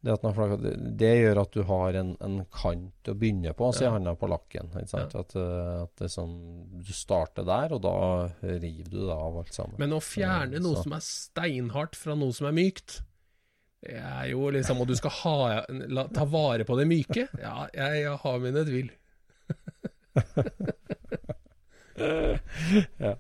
[0.01, 0.22] det, at
[0.62, 3.96] det, det gjør at du har en, en kant å begynne på, sier Ja.
[3.96, 4.68] han på lakken.
[4.78, 5.01] Ikke?
[5.18, 6.36] At, eh, at det sånn,
[6.86, 7.94] du starter der, og da
[8.42, 9.74] river du det av alt sammen.
[9.82, 13.01] Men å fjerne Ja, noe så- som er steinhardt fra noe som er mykt,
[13.82, 17.28] det er jo liksom Og du skal ha, la, ta vare på det myke?
[17.38, 18.90] Ja, jeg, jeg har mine tvil.
[23.07, 23.14] ja.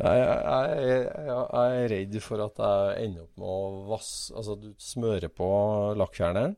[0.00, 3.58] Jeg, jeg, jeg, jeg er redd for at jeg ender opp med å
[3.90, 5.48] vasse Altså, du smører på
[6.00, 6.56] lakkjernet,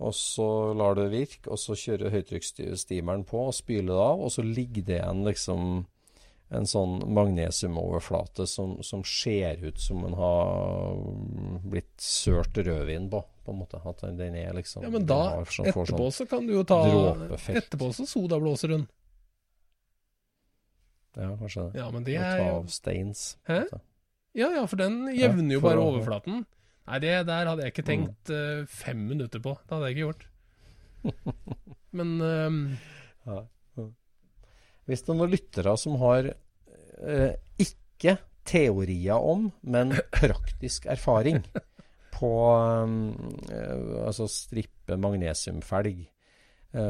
[0.00, 4.22] og så lar du det virke, og så kjører høytrykksstimeren på og spyler det av,
[4.26, 5.66] og så ligger det igjen liksom
[6.50, 10.96] en sånn magnesiumoverflate som, som ser ut som en har
[11.62, 13.78] blitt sølt rødvin på, på en måte.
[13.86, 16.80] At den, er liksom Ja, men da, sånn- etterpå så kan du jo ta.
[17.38, 18.88] Etterpå så sodablåser hun.
[21.20, 21.80] Ja, kanskje det.
[21.82, 23.24] Ja, men det Å er ta av steins.
[23.48, 23.60] Hæ?
[24.38, 26.44] Ja, ja, for den jevner jo bare å- overflaten.
[26.90, 27.90] Nei, det der hadde jeg ikke Mm.
[27.92, 29.52] tenkt eh, fem minutter på.
[29.66, 30.26] Det hadde jeg ikke gjort.
[31.98, 32.60] Men um...
[33.26, 33.42] Ja.
[34.88, 38.16] Hvis det er noen lyttere som har uh, ikke
[38.48, 41.44] teorier om, men praktisk erfaring
[42.16, 42.30] på
[43.52, 46.00] eh, altså strippe magnesiumfelg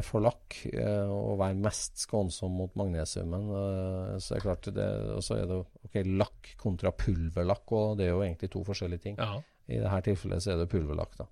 [0.04, 4.88] for lakk, eh, og være mest skånsom mot magnesiumen, eh, så er det klart det,
[5.16, 9.00] Og så er det ok, lakk kontra pulverlakk, og det er jo egentlig to forskjellige
[9.08, 9.16] ting.
[9.18, 9.40] ja.
[9.70, 11.26] I dette tilfellet så er det pulverlakk, da.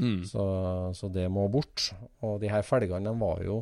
[0.00, 0.22] Mm.
[0.24, 0.42] Så,
[0.96, 1.90] så det må bort.
[2.22, 3.58] Og de her felgene var jo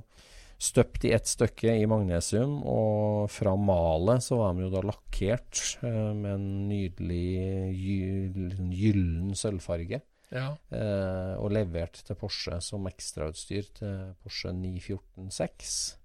[0.63, 5.59] støpt i ett stykke i magnesium, og fra malet så var de jo da lakkert
[5.83, 10.01] eh, med en nydelig gy- gyllen sølvfarge.
[10.33, 10.47] Ja.
[10.73, 15.97] Eh, og levert til Porsche som ekstrautstyr til Porsche 914-6.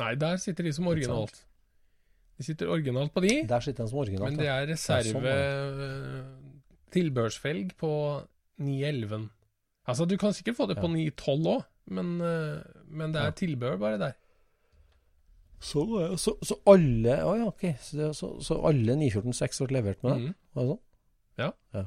[0.00, 1.40] Nei, der sitter de som originalt.
[2.38, 4.30] De sitter originalt på de, Der sitter de som originalt.
[4.30, 5.90] men det er reserve sånn, reserve
[6.94, 7.90] tilbørsfelg på
[8.60, 9.28] 911.
[9.90, 10.94] Altså, du kan sikkert få det på Ja.
[11.10, 13.30] 912 òg, men, eh, men det er Ja.
[13.30, 14.12] tilbehør bare der.
[15.60, 15.82] Så,
[16.16, 17.64] så, så alle Å ja, ok.
[17.84, 20.20] Så, så, så alle 914-6 ble levert med det?
[20.30, 20.34] Mm.
[20.54, 20.80] Var det sånn?
[21.38, 21.50] Ja.
[21.74, 21.82] ja.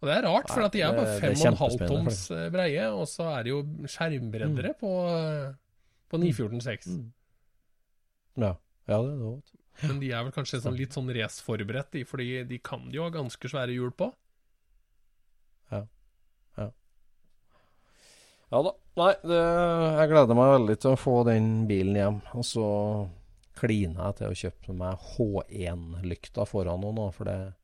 [0.00, 2.30] Og det er rart, for at de er bare det- det er 5,5 kjempespennende, toms
[2.30, 5.54] eh, breie, og så er det jo skjermbreddere på, eh,
[6.08, 6.86] på 914.6.
[6.86, 7.12] Mm.
[8.38, 8.52] Ja.
[8.86, 9.42] ja, det er òg.
[9.82, 13.10] Men de er vel kanskje sånn litt sånn raceforberedt, de, fordi de kan jo ha
[13.10, 14.12] ganske svære hjul på.
[15.72, 15.82] Ja
[16.58, 16.70] Ja,
[18.50, 18.72] ja da.
[18.98, 19.38] Nei, det,
[19.98, 22.22] jeg gleder meg veldig til å få den bilen hjem.
[22.34, 22.64] Og så
[23.58, 27.54] kliner jeg til å kjøpe meg H1-lykta foran nå, for det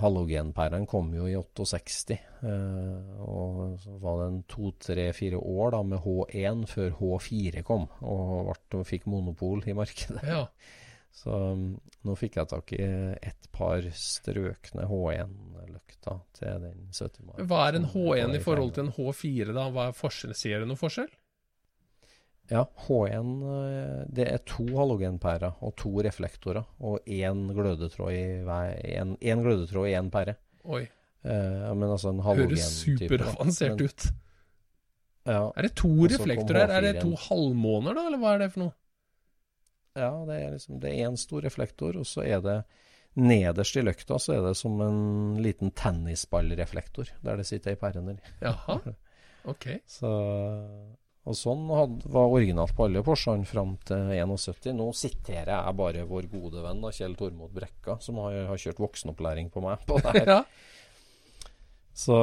[0.00, 2.14] Halogenpærene kom jo i 68,
[2.48, 7.64] eh, og så var det en to, tre, fire år da med H1 før H4
[7.66, 10.24] kom, og, ble, fikk monopol i markedet.
[10.28, 10.46] Ja.
[11.14, 11.66] Så um,
[12.02, 17.36] nå fikk jeg tak i et par strøkne H1-lykter til den 70 mai.
[17.46, 19.68] Hva er en H1 i forhold til en H4, da?
[19.70, 20.34] Hva er forskjell?
[20.34, 21.12] Ser du noen forskjell?
[22.50, 28.74] Ja, H1 eh, det er to halogenpærer og to reflektorer, og én glødetråd i hver
[29.00, 30.36] en, en glødetråd i én pære.
[30.64, 30.84] Oi,
[31.24, 33.16] Eh, men altså en høres halogentype.
[33.16, 33.24] da.
[33.24, 34.02] superavansert ut.
[35.24, 36.68] Ja, Er det to reflektorer?
[36.68, 38.74] Er det to halvmåner, da, eller hva er det for noe?
[39.96, 42.58] ja, det er liksom Det er én stor reflektor, og så er det
[43.16, 48.02] nederst i løkta så er det som en liten tennisballreflektor, der det sitter ei pære
[48.04, 48.20] nedi.
[48.42, 48.76] Jaha,
[49.54, 49.66] ok.
[49.86, 50.10] Så,
[51.24, 54.74] og sånn hadde, var originalt på alle Porschene fram til 71.
[54.76, 58.82] Nå siterer jeg bare vår gode venn da, Kjell Tormod Brekka, som har, har kjørt
[58.84, 60.32] voksenopplæring på meg på det her.
[60.34, 60.44] Ja.
[61.94, 62.16] Så,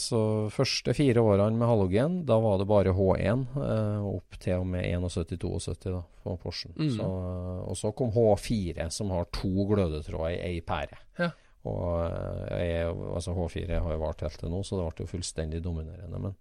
[0.00, 4.70] så første fire årene med halogen, da var det bare H1 eh, opp til og
[4.72, 6.72] med 71-72 da, på Porschen.
[6.78, 6.94] Mm.
[6.94, 7.08] Så,
[7.68, 10.96] og så kom H4, som har to glødetråder i ei pære.
[11.20, 11.28] Ja.
[11.68, 15.12] Og eh, jeg, altså H4 har jo vart helt til nå, så det ble jo
[15.12, 16.22] fullstendig dominerende.
[16.24, 16.38] Men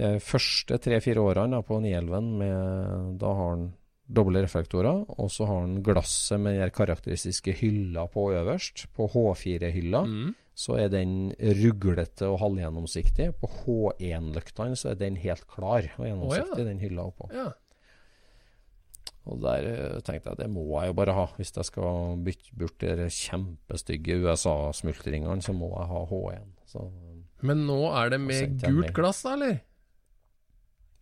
[0.00, 3.66] de første tre-fire årene på 911, med, da har han
[4.04, 8.86] doble reflektorer, og så har han glasset med den karakteristiske hylla på øverst.
[8.92, 10.34] På H4-hylla Mm.
[10.54, 13.30] så er den ruglete og halvgjennomsiktig.
[13.40, 16.64] På H1-lyktene så er den helt klar og gjennomsiktig, oh, ja.
[16.68, 17.30] den hylla oppå.
[17.34, 17.52] ja.
[19.24, 21.22] Og der eh, tenkte jeg det må jeg jo bare ha.
[21.38, 26.50] Hvis jeg skal bytte bort de kjempestygge USA-smultringene, så må jeg ha H1.
[26.68, 26.82] Så
[27.40, 29.62] Men nå er det med gult glass, da, eller?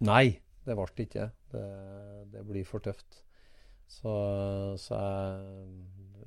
[0.02, 0.26] Nei,
[0.66, 1.28] det ble det ikke.
[1.52, 1.66] Det,
[2.32, 3.22] det blir for tøft.
[3.92, 4.12] Så,
[4.80, 5.62] så jeg,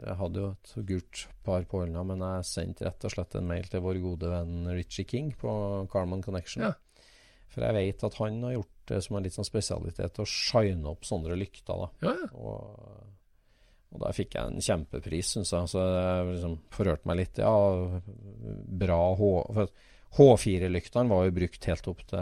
[0.03, 3.47] jeg hadde jo et gult par på hånda, men jeg sendte rett og slett en
[3.49, 5.49] mail til vår gode venn Richie King på
[5.91, 6.67] Carman Connection.
[6.67, 6.73] Ja.
[7.51, 10.91] For jeg vet at han har gjort det som en litt sånn spesialitet å shine
[10.91, 11.85] opp sånne lykter.
[11.85, 11.89] da.
[12.05, 12.29] Ja, ja.
[12.35, 13.09] Og,
[13.95, 15.71] og der fikk jeg en kjempepris, syns jeg.
[15.71, 17.41] Så jeg liksom forhørte meg litt.
[17.41, 17.55] Ja,
[18.85, 19.31] bra H...
[20.15, 22.19] For at H4-lyktene var jo brukt helt opp til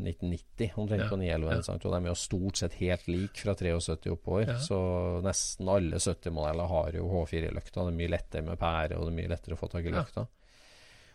[0.00, 1.50] 1990, omtrent Ja, på 911.
[1.68, 1.74] ja.
[1.74, 4.46] Og de er jo stort sett helt like fra 73 oppover.
[4.48, 4.56] Ja.
[4.64, 4.78] Så
[5.24, 7.84] nesten alle 70-modeller har jo H4-lykter.
[7.84, 9.92] Det er mye lettere med pære, og det er mye lettere å få tak i
[9.92, 10.06] Ja.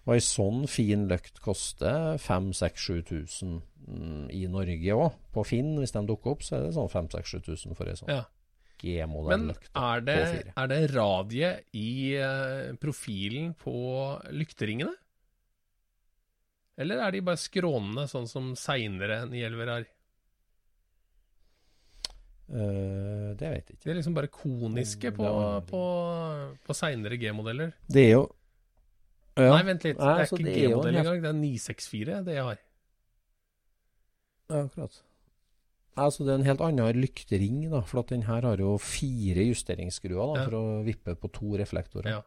[0.08, 3.60] Og ei sånn fin løkt koster 5000-7000
[3.90, 5.18] mm, i Norge òg.
[5.34, 8.24] På Finn, hvis de dukker opp, så er det sånn 5000-7000 for ei sånn Ja.
[8.80, 10.20] Men er det,
[10.56, 13.74] er det radiet i eh, profilen på
[14.32, 14.94] lykteringene?
[16.80, 19.88] Eller er de bare skrånende, sånn som seinere Nielver er?
[22.50, 23.84] Uh, det vet jeg ikke.
[23.84, 25.28] De er liksom bare koniske på,
[25.70, 25.82] på,
[26.66, 27.76] på seinere G-modeller.
[27.86, 28.24] Det er jo
[29.40, 29.54] ja.
[29.54, 30.00] Nei, vent litt.
[30.00, 31.22] Nei, det er altså, ikke G-modell engang.
[31.24, 32.64] Det er 964 det jeg har.
[34.50, 34.98] Ja, akkurat.
[36.00, 37.84] Altså, det er en helt annen lyktering, da.
[37.88, 40.44] For at den her har jo fire justeringsskruer da, Ja.
[40.48, 42.18] for å vippe på to reflektorer.
[42.18, 42.22] Ja.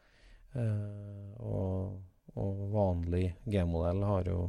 [0.53, 2.01] Uh, og,
[2.41, 4.41] og vanlig G-modell har jo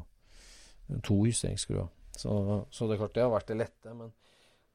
[1.04, 1.88] to justeringsskruer.
[2.14, 2.34] Så,
[2.70, 3.96] så det er klart det har vært det lette.
[3.98, 4.12] Men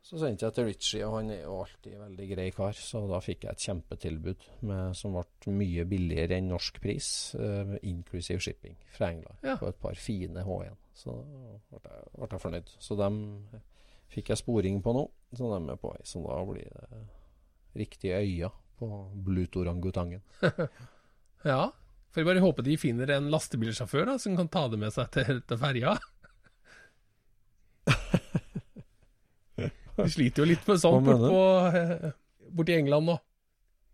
[0.09, 2.77] så sendte jeg til Ritchie, og han er jo alltid en veldig grei kar.
[2.79, 7.75] Så da fikk jeg et kjempetilbud med, som ble mye billigere enn norsk pris, eh,
[7.91, 9.43] inclusive shipping, fra England.
[9.45, 9.59] Ja.
[9.61, 10.79] På et par fine H1.
[10.99, 11.15] Så
[11.71, 12.73] da ble ble jeg fornøyd.
[12.83, 13.21] Så dem
[14.13, 15.05] fikk jeg sporing på nå,
[15.37, 16.01] så de er på vei.
[16.09, 17.03] Så da blir det
[17.79, 18.93] riktige øyne på
[19.29, 20.25] Blutorangutangen.
[21.47, 21.69] Ja.
[22.19, 25.37] Får bare håpe de finner en lastebilsjåfør da, som kan ta det med seg til,
[25.47, 25.93] til ferja.
[29.99, 32.17] De sliter jo litt med sånt Hva bort mener eh,
[32.59, 33.15] borti England nå.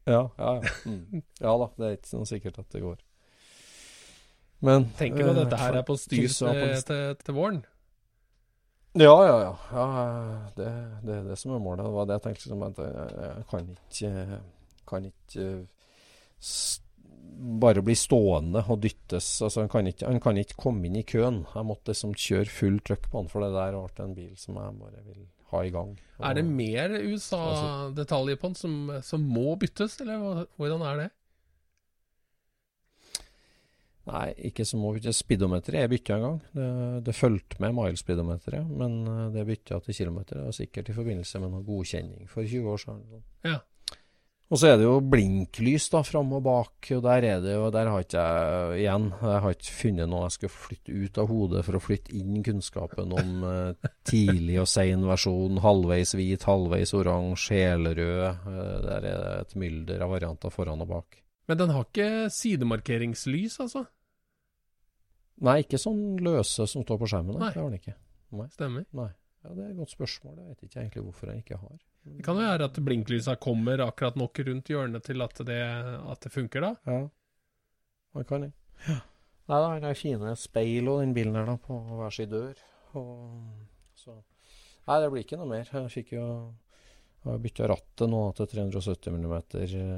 [0.09, 0.73] Ja, ja, ja.
[0.89, 1.21] Mm.
[1.41, 2.97] ja da, det er ikke sånn sikkert at det går.
[4.65, 7.61] Men Tenker du at eh, dette her er på styr til, til, til våren?
[8.97, 9.53] Ja, ja, ja.
[9.77, 9.87] ja
[10.57, 10.71] det,
[11.05, 11.85] det er det som er målet.
[11.85, 12.49] Det var det jeg tenkte.
[12.49, 14.41] Liksom, at jeg, jeg kan ikke,
[14.89, 15.47] kan ikke
[17.61, 19.29] bare bli stående og dyttes.
[19.45, 21.43] Altså, han, kan ikke, han kan ikke komme inn i køen.
[21.55, 24.61] Jeg måtte liksom kjøre full trøkk på han, for det der ble en bil som
[24.61, 25.93] jeg bare vil ha i gang.
[26.21, 31.11] Er det mer USA-detaljer på den som, som må byttes, eller hvordan er det?
[34.05, 35.23] Nei, ikke som må byttes.
[35.23, 36.41] Speedometeret er bytta en gang.
[36.53, 36.71] Det,
[37.07, 40.41] det fulgte med milespeedometeret, men eh, det bytta til kilometer.
[40.41, 43.23] Det var sikkert i forbindelse med noe godkjenning for 20 år siden.
[43.49, 43.63] Ja.
[44.53, 47.71] Og så er det jo blinklys da, fram og bak, og der er det jo
[47.73, 51.31] Der har ikke jeg igjen Jeg har ikke funnet noe jeg skal flytte ut av
[51.33, 56.93] hodet for å flytte inn kunnskapen om eh, tidlig og sein versjon, halvveis hvit, halvveis
[56.95, 58.23] oransje, helrød.
[58.29, 61.19] Eh, der er det et mylder av varianter foran og bak.
[61.49, 63.87] Men den har ikke sidemarkeringslys, altså?
[65.45, 67.41] Nei, ikke sånn løse som står på skjermen.
[67.41, 67.51] Nei.
[67.51, 67.97] Det har den ikke.
[68.39, 68.47] Nei.
[68.55, 68.87] Stemmer.
[68.97, 69.11] Nei.
[69.45, 70.39] Ja, Det er et godt spørsmål.
[70.39, 71.77] Jeg vet ikke egentlig hvorfor jeg ikke har.
[72.05, 75.61] Det kan jo være at blinklysa kommer akkurat nok rundt hjørnet til at det,
[76.13, 76.73] at det funker, da.
[76.85, 76.99] Ja,
[78.19, 78.53] det kan jeg.
[79.45, 82.61] Nei da, han har fine speil og den bilen her da, på hver sin dør.
[83.01, 83.41] Og,
[83.99, 84.19] så.
[84.85, 85.69] Nei, det blir ikke noe mer.
[85.69, 86.27] Jeg fikk jo
[87.25, 89.31] jeg har bytta rattet nå til 370 mm.
[89.57, 89.93] eh,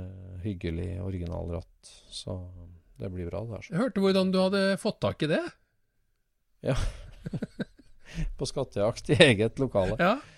[0.45, 1.89] Hyggelig originalratt.
[2.15, 2.37] Så
[3.03, 3.67] det blir bra, det her.
[3.73, 5.43] Jeg hørte hvordan du hadde fått tak i det.
[6.63, 6.77] Ja.
[8.39, 9.99] På skattejakt i eget lokale.
[9.99, 10.36] Ja, Det er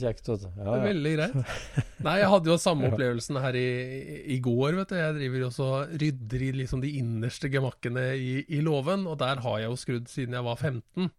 [0.00, 0.76] kjekt, det Ja, ja.
[0.84, 1.34] veldig greit.
[2.06, 3.64] Nei, jeg hadde jo samme opplevelsen her i,
[4.34, 4.96] i går, vet du.
[4.98, 9.18] Jeg driver jo også og rydder i liksom de innerste gemakkene i, i låven, og
[9.22, 11.10] der har jeg jo skrudd siden jeg var 15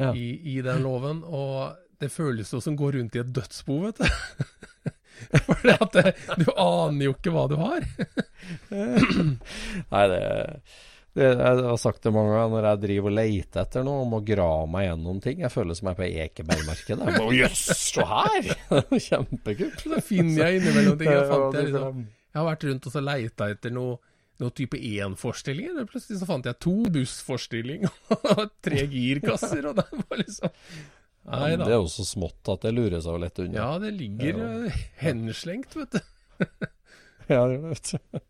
[0.00, 0.10] Ja.
[0.12, 0.26] i,
[0.56, 4.02] i den låven, og det føles jo som å gå rundt i et dødsbo, vet
[4.02, 4.08] du.
[5.46, 6.10] For at det,
[6.42, 7.86] du aner jo ikke hva du har.
[9.92, 10.20] Nei, det
[11.16, 14.20] Jeg har sagt det mange ganger når jeg driver og leter etter noe, om å
[14.26, 15.38] grave meg gjennom ting.
[15.46, 17.06] Jeg føler som jeg er på Ekebergmarkedet.
[17.16, 18.50] Bare, Jøss, se her!
[19.06, 19.86] Kjempekult.
[19.94, 21.08] Det finner jeg innimellom ting.
[21.16, 22.04] Jeg, fant jeg, liksom,
[22.36, 23.96] jeg har vært rundt og så leita etter noe,
[24.42, 29.64] noe type 1-forstilling Plutselig så fant jeg to bussforstilling og tre girkasser.
[29.70, 30.52] Og det var liksom
[31.26, 31.64] Nei da.
[31.64, 33.56] det er jo så smått at det lurer seg jo lett unna.
[33.56, 34.68] Ja, det ligger
[35.00, 36.44] henslengt, vet du.
[37.26, 38.20] Ja, det gjør det, vet du.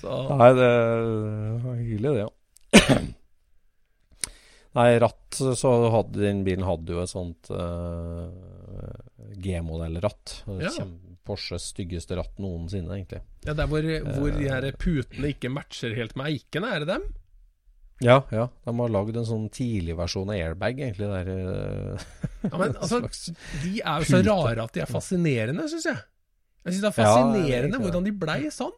[0.00, 0.70] Så Nei, det
[1.64, 2.96] var hyggelig, det, ja.
[4.76, 8.28] Nei, ratt så hadde den bilen hadde jo et sånt uh,
[9.40, 10.42] G-modellratt.
[10.60, 10.72] Ja.
[11.26, 13.22] Porsches styggeste ratt noensinne, egentlig.
[13.48, 13.86] ja, der hvor,
[14.18, 14.52] hvor de Eh.
[14.52, 17.06] her putene ikke matcher helt med eikene, er det dem?
[18.04, 18.50] Ja, ja.
[18.66, 21.08] De har lagd en sånn tidlig versjon av airbag, egentlig.
[21.08, 22.06] Der, eh,
[22.50, 23.00] Ja, men altså,
[23.64, 26.02] De er jo så rare at de er fascinerende, syns jeg.
[26.66, 27.84] Jeg syns det er fascinerende ja, det.
[27.86, 28.76] hvordan de blei sånn.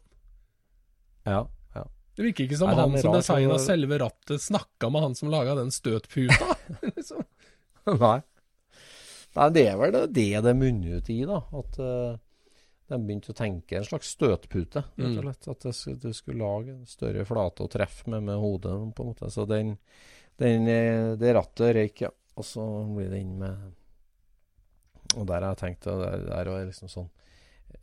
[1.32, 1.42] Ja,
[1.74, 1.84] ja.
[2.16, 5.30] Det virker ikke som Nei, han som designa så- selve rattet, snakka med han som
[5.30, 6.56] laga den støtputa.
[6.96, 7.24] liksom.
[7.86, 8.18] Nei.
[9.36, 11.42] Nei, det er vel det det, det munner ut i, da.
[11.60, 12.16] At uh,
[12.88, 15.18] de begynte å tenke en slags støtpute, rett og Mm.
[15.22, 15.48] slett.
[15.52, 19.28] At du skulle lage en større flate å treffe med med hodet, på en måte.
[19.30, 19.74] Så den,
[20.40, 22.10] den eh, det rattet røyk, ja.
[22.38, 22.64] Og så
[22.96, 23.74] blir det inn med
[25.18, 27.08] Og der har jeg tenkt og der der er liksom sånn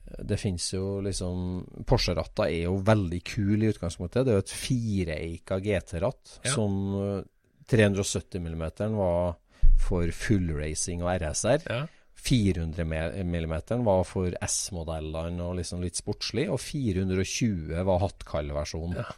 [0.05, 4.25] Det finnes jo liksom Porsche-ratter er jo veldig kul i utgangspunktet.
[4.25, 6.51] Det er jo et fireeika GT-ratt Ja.
[6.53, 7.23] som eh,
[7.71, 9.35] 370 mm var
[9.81, 11.65] for fullracing og RSR.
[11.69, 11.85] Ja.
[12.25, 18.95] 400 mm var for S-modellene og liksom litt sportslig, og 420 var hattkall-versjonen.
[18.97, 19.11] Ja.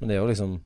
[0.00, 0.56] Men det er jo liksom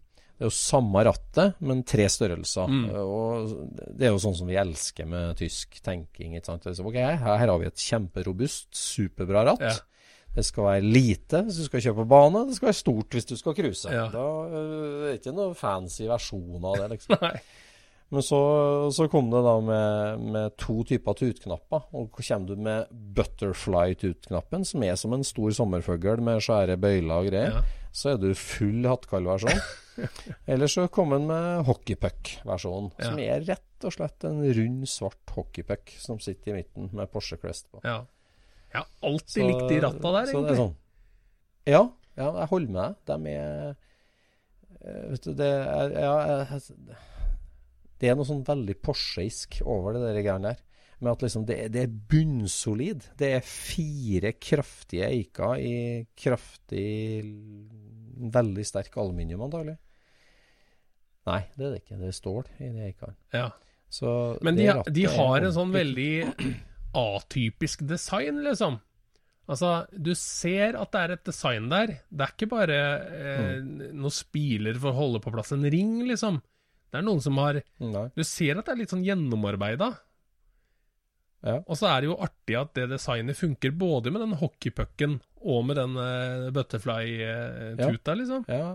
[0.43, 2.67] det er jo samme rattet, men tre størrelser.
[2.67, 2.87] Mm.
[2.99, 3.51] Og
[3.95, 6.33] det er jo sånn som vi elsker med tysk tenking.
[6.35, 6.67] Ikke sant?
[6.67, 9.63] Så, ok, her, her har vi et kjemperobust, superbra ratt.
[9.63, 9.77] Ja.
[10.35, 13.29] Det skal være lite hvis du skal kjøre på bane, det skal være stort hvis
[13.29, 13.93] du skal cruise.
[13.93, 14.09] Ja.
[14.11, 17.29] Da øh, er det ikke noe fancy versjon av det, liksom.
[18.13, 18.41] Men så,
[18.99, 21.87] så kom det da med, med to typer tutknapper.
[21.95, 27.31] Og kommer du med butterfly-tutknappen, som er som en stor sommerfugl med svære bøyler og
[27.31, 27.63] greier.
[27.63, 27.82] Ja.
[27.93, 29.59] Så er du full hattkallversjon.
[30.51, 35.93] Eller så kom han med hockeypuck-versjonen, som er rett og slett en rund, svart hockeypuck
[36.01, 37.83] som sitter i midten med Porsche Crest på.
[37.85, 37.99] Ja.
[38.73, 40.57] Jeg har alltid likt de ratta der, så er egentlig.
[40.63, 40.75] sånn.
[41.69, 41.83] Ja,
[42.17, 43.23] ja, jeg holder med deg.
[43.27, 43.75] De er
[44.81, 46.15] eh, Vet du, det er ja,
[46.49, 46.97] jeg-
[48.01, 50.65] Det er noe sånn veldig Porscheisk over det der greiene der.
[51.03, 53.09] Med at liksom det, er- det er bunnsolid.
[53.19, 55.73] Det er fire kraftige eiker i
[56.15, 56.87] kraftig
[58.33, 59.75] Veldig sterk aluminium, antagelig.
[61.27, 61.99] Nei, det er det ikke.
[61.99, 63.15] Det er stål i de eikene.
[63.35, 63.49] Ja.
[63.93, 64.13] Så
[64.47, 66.13] Men de, de har en sånn veldig
[66.99, 68.79] atypisk design, liksom.
[69.51, 71.97] Altså, du ser at det er et design der.
[72.13, 73.91] Det er ikke bare eh, Mm.
[73.99, 76.39] noen spiler for å holde på plass en ring, liksom.
[76.93, 78.07] Det er noen som har Nei.
[78.15, 79.91] Du ser at det er litt sånn gjennomarbeida.
[81.43, 81.57] Ja.
[81.67, 85.65] Og så er det jo artig at det designet funker både med den hockeypucken og
[85.67, 88.45] med den uh, butterfly-tuta, liksom.
[88.49, 88.69] Ja.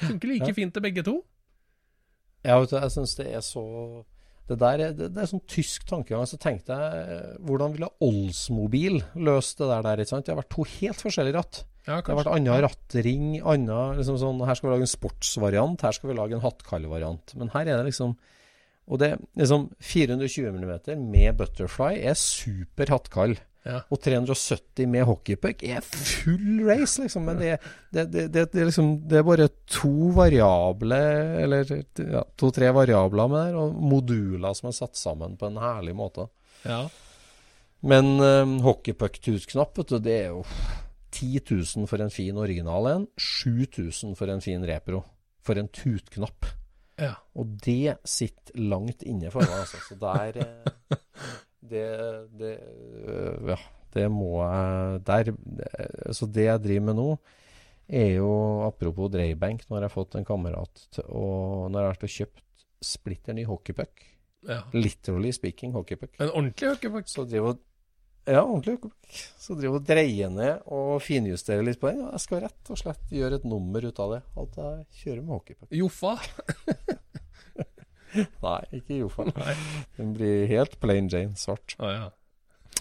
[0.00, 0.54] Funker like Ja.
[0.56, 1.18] fint til begge to.
[2.44, 3.62] Ja, vet du, jeg syns det er så
[4.48, 6.24] Det der er, det, det er sånn tysk tankegang.
[6.26, 10.00] Så tenkte jeg eh, Hvordan ville Oldsmobil løst det der, der?
[10.02, 10.24] ikke sant?
[10.26, 11.60] Det har vært to helt forskjellige ratt.
[11.86, 15.80] Ja, Det har vært annen rattring, annen liksom sånn Her skal vi lage en sportsvariant,
[15.86, 17.36] her skal vi lage en hattkallvariant.
[17.38, 18.16] Men her er det liksom
[18.90, 20.72] Og det liksom 420 mm
[21.06, 23.36] med butterfly er super hattkall.
[23.66, 23.82] Ja.
[23.92, 27.26] Og 370 med hockeypuck er full race, liksom.
[27.28, 27.58] Men det,
[27.92, 31.00] det, det, liksom, det er bare to variable,
[31.44, 35.94] eller ja, to-tre variabler med der, og moduler som er satt sammen på en herlig
[35.98, 36.30] måte.
[36.64, 36.86] Ja.
[37.84, 40.42] Men um, hockeypuck-tutknapp, vet du, det er jo
[41.16, 45.04] 10 000 for en fin original en, 7000 for en fin repro.
[45.44, 46.48] For en tutknapp.
[47.00, 47.14] Ja.
[47.34, 49.80] Og det sitter langt inne for meg, altså.
[49.88, 50.98] Så der eh,
[51.70, 51.84] Det,
[52.40, 52.54] det
[53.06, 53.56] øh, Ja,
[53.94, 55.32] det må jeg Der
[56.16, 57.08] Så det jeg driver med nå,
[57.88, 58.30] er jo
[58.66, 61.24] Apropos dreiebenk, nå har jeg fått en kamerat å
[61.70, 62.46] Når jeg har og kjøpt
[62.80, 64.06] splitter ny hockeypuck,
[64.48, 64.62] ja.
[64.72, 67.10] literally speaking hockeypuck, En ordentlig hockeypuck.
[67.12, 67.58] så driver og
[68.28, 69.20] ja, ordentlig hockeypuck.
[69.40, 72.04] Så driver og dreier ned og finjusterer litt på den.
[72.04, 74.20] Og jeg skal rett og slett gjøre et nummer ut av det.
[74.42, 75.72] At jeg kjører med hockeypuck.
[75.80, 76.14] Joffa.
[78.44, 79.26] Nei, ikke Joffa.
[79.30, 79.56] Nei.
[79.98, 81.76] Den blir helt plain Jane, svart.
[81.78, 82.08] Ah, ja.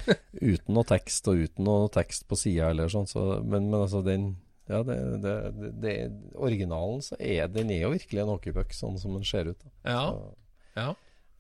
[0.52, 3.08] Uten noe tekst, og uten noe tekst på sida eller sånn.
[3.10, 4.32] Så, men, men altså, den
[4.70, 5.94] Ja, det, det, det, det
[6.38, 9.58] Originalen så er den er jo virkelig en hockeypuck, sånn som den ser ut.
[9.64, 9.72] Da.
[9.90, 10.04] Ja.
[10.12, 10.92] Så, ja.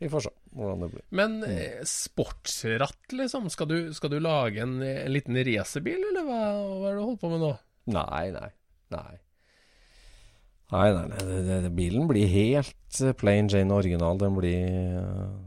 [0.01, 1.05] vi får se hvordan det blir.
[1.15, 1.87] Men mm.
[1.87, 3.49] sportsratt, liksom?
[3.53, 7.05] Skal du, skal du lage en, en liten racerbil, eller hva, hva er det du
[7.05, 7.51] holder på med nå?
[7.95, 8.49] Nei, nei.
[8.93, 9.19] Nei.
[10.69, 14.19] Nei, nei, nei det, det, bilen blir helt eh, plain Jane original.
[14.21, 14.65] Den blir,
[15.01, 15.37] eh,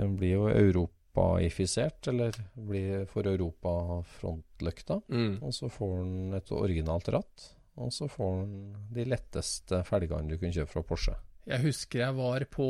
[0.00, 4.98] den blir jo europaifisert, eller blir for Europa frontløkta.
[5.08, 5.36] Mm.
[5.46, 7.50] Og så får den et originalt ratt.
[7.78, 8.58] Og så får den
[8.94, 11.16] de letteste felgene du kan kjøpe fra Porsche.
[11.44, 12.66] Jeg husker jeg var på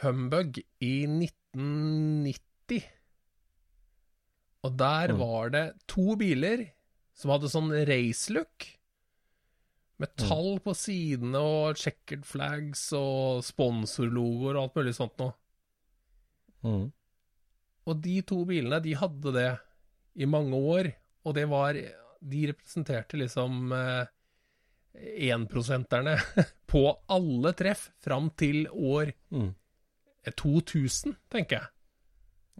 [0.00, 2.82] Humbug i 1990.
[4.64, 5.18] Og der Mm.
[5.18, 6.70] var det to biler
[7.14, 8.66] som hadde sånn racelook.
[9.98, 10.28] Med Mm.
[10.28, 15.34] tall på sidene og checkered flags og sponsorlogoer og alt mulig sånt noe.
[16.64, 16.92] Mm.
[17.86, 19.60] Og de to bilene, de hadde det
[20.16, 21.74] i mange år, og det var
[22.24, 24.06] De representerte liksom eh,
[25.34, 26.16] énprosenterne
[26.68, 29.54] på alle treff fram til år Mm.
[30.30, 31.68] 2000, tenker jeg.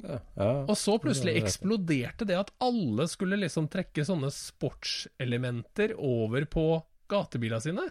[0.02, 0.50] Ja, ja.
[0.66, 6.64] Og så plutselig er eksploderte det at alle skulle liksom trekke sånne sportselementer over på
[7.12, 7.84] gatebilene sine.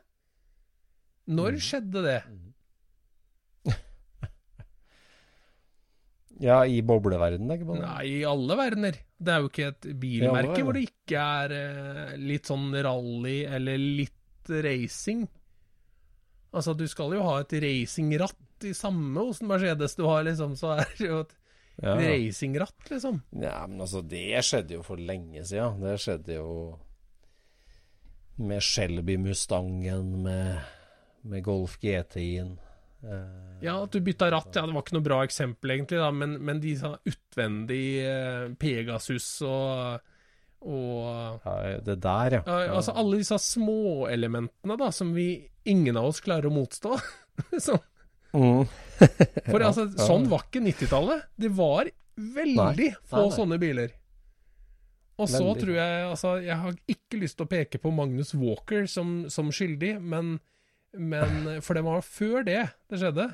[1.31, 1.61] Når Mm.
[1.61, 2.19] skjedde det?
[6.41, 7.77] ja, i bobleverden, tenker jeg på.
[7.83, 8.97] Nei, i alle verdener.
[9.21, 13.43] Det er jo ikke et bilmerke alle hvor det ikke er eh, litt sånn rally
[13.45, 15.27] eller litt racing.
[16.51, 20.55] Altså, du skal jo ha et racingratt i samme hos en Mercedes du har, liksom,
[20.59, 21.35] så er det jo et
[21.81, 21.95] Ja.
[21.97, 23.21] racingratt, liksom.
[23.41, 25.79] Ja, men altså, det skjedde jo for lenge siden.
[25.81, 26.51] Det skjedde jo
[28.41, 30.59] med Shelby Mustangen, med,
[31.29, 32.55] med Golf GTI-en.
[33.03, 36.09] Eh, Ja, at du bytta ratt, ja, det var ikke noe bra eksempel, egentlig, da,
[36.13, 40.01] men, men de sa utvendig eh, Pegasus og,
[40.65, 42.41] og ja, det der, ja.
[42.45, 45.27] ja, Altså alle disse småelementene, da, som vi
[45.69, 46.97] ingen av oss klarer å motstå.
[47.65, 47.77] så,
[48.31, 48.67] Mm.
[49.49, 50.05] for altså, ja.
[50.07, 51.25] sånn var ikke 90-tallet.
[51.35, 52.93] Det var veldig Nei.
[53.09, 53.97] få Nei, sånne biler.
[55.21, 55.61] Og så Veldig.
[55.61, 59.51] tror jeg Altså, jeg har ikke lyst til å peke på Magnus Walker som, som
[59.53, 60.37] skyldig, men,
[60.97, 63.27] men For det var før det det skjedde.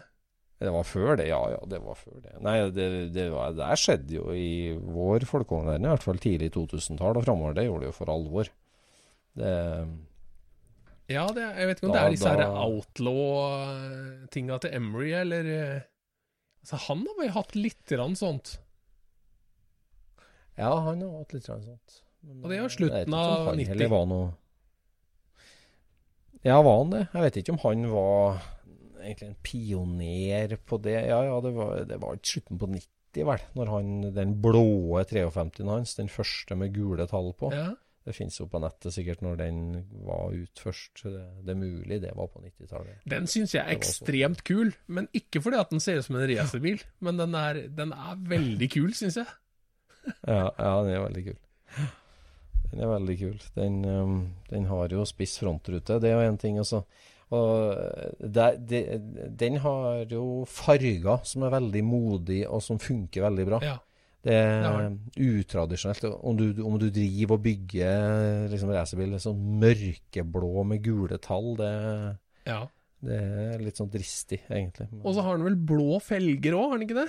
[0.58, 2.34] Det var før det, ja ja, det var før det.
[2.42, 7.20] Nei, det, det var, det skjedde jo i vår folkevogn, i hvert fall tidlig 2000-tall
[7.20, 7.54] og framover.
[7.54, 8.50] Det gjorde det jo for alvor.
[9.38, 9.52] Det,
[11.08, 15.46] Ja, det, jeg vet ikke om Da- det er disse da- outlaw-tinga til Emery, eller
[15.58, 15.82] eh,
[16.68, 18.58] Altså, han har vel hatt litt grann sånt.
[20.58, 22.02] ja, han har hatt litt sånn sånt.
[22.26, 23.88] Men, Og det er vet slutten av han 90.
[23.94, 24.34] Var noe...
[26.44, 27.04] Ja, var han det?
[27.14, 28.42] Jeg vet ikke om han var
[29.00, 30.98] egentlig en pioner på det.
[31.08, 33.40] Ja, ja, det var, det var ikke slutten på 90, vel.
[33.56, 37.54] Når han, den blåe 53-en hans, den første med gule tall på.
[37.56, 37.70] Ja.
[38.08, 39.58] Det finnes jo på nettet sikkert når den
[40.08, 41.02] var ut først.
[41.04, 43.02] Det, det er mulig det var på 90-tallet.
[43.12, 46.24] Den syns jeg er ekstremt kul, men ikke fordi at den ser ut som en
[46.32, 46.80] racerbil.
[47.04, 49.28] Men den er, den er veldig kul, syns jeg.
[50.24, 51.40] Ja, ja, den er veldig kul.
[52.72, 53.42] Den er veldig kul.
[53.58, 56.62] Den, um, den har jo spiss frontrute, det er jo en ting.
[56.64, 56.80] Også.
[57.36, 57.76] Og
[58.24, 58.82] det, det,
[59.36, 63.60] den har jo farger som er veldig modige, og som funker veldig bra.
[63.68, 63.76] Ja.
[64.26, 64.88] Det er
[65.22, 66.08] utradisjonelt.
[66.26, 71.70] Om du, om du driver og bygger liksom, racerbil sånn mørkeblå med gule tall, det,
[72.50, 72.64] ja.
[73.06, 74.90] det er litt sånn dristig, egentlig.
[75.04, 77.08] Og så har den vel blå felger òg, har den ikke det?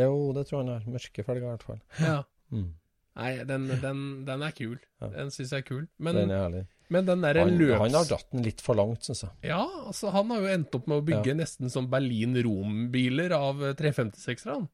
[0.00, 0.88] Jo, det tror jeg han har.
[0.96, 1.84] Mørke felger, i hvert fall.
[2.02, 2.18] Ja.
[2.52, 2.72] Mm.
[3.16, 4.76] Nei, den, den, den er kul.
[5.00, 5.12] Ja.
[5.14, 5.84] Den syns jeg er kul.
[5.96, 7.78] Men den er men den der Han, løps...
[7.80, 9.32] han har dratt den litt for langt, syns jeg.
[9.50, 13.74] Ja, altså han har jo endt opp med å bygge nesten som Berlin-Rom-biler av eh,
[13.78, 14.68] 356-erne.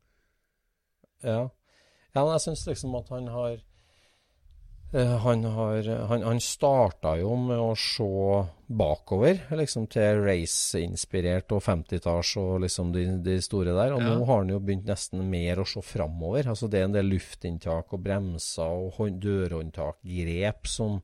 [1.22, 1.48] Ja.
[2.14, 3.52] ja, jeg syns liksom at han har
[4.92, 8.08] eh, Han har Han, han starta jo med å se
[8.72, 13.92] bakover, liksom til race-inspirert og 50-talls og liksom de, de store der.
[13.92, 14.14] Og Ja.
[14.16, 16.48] nå har han jo begynt nesten mer å se framover.
[16.48, 21.02] Altså det er en del luftinntak og bremser og hånd- dørhåndtakgrep som,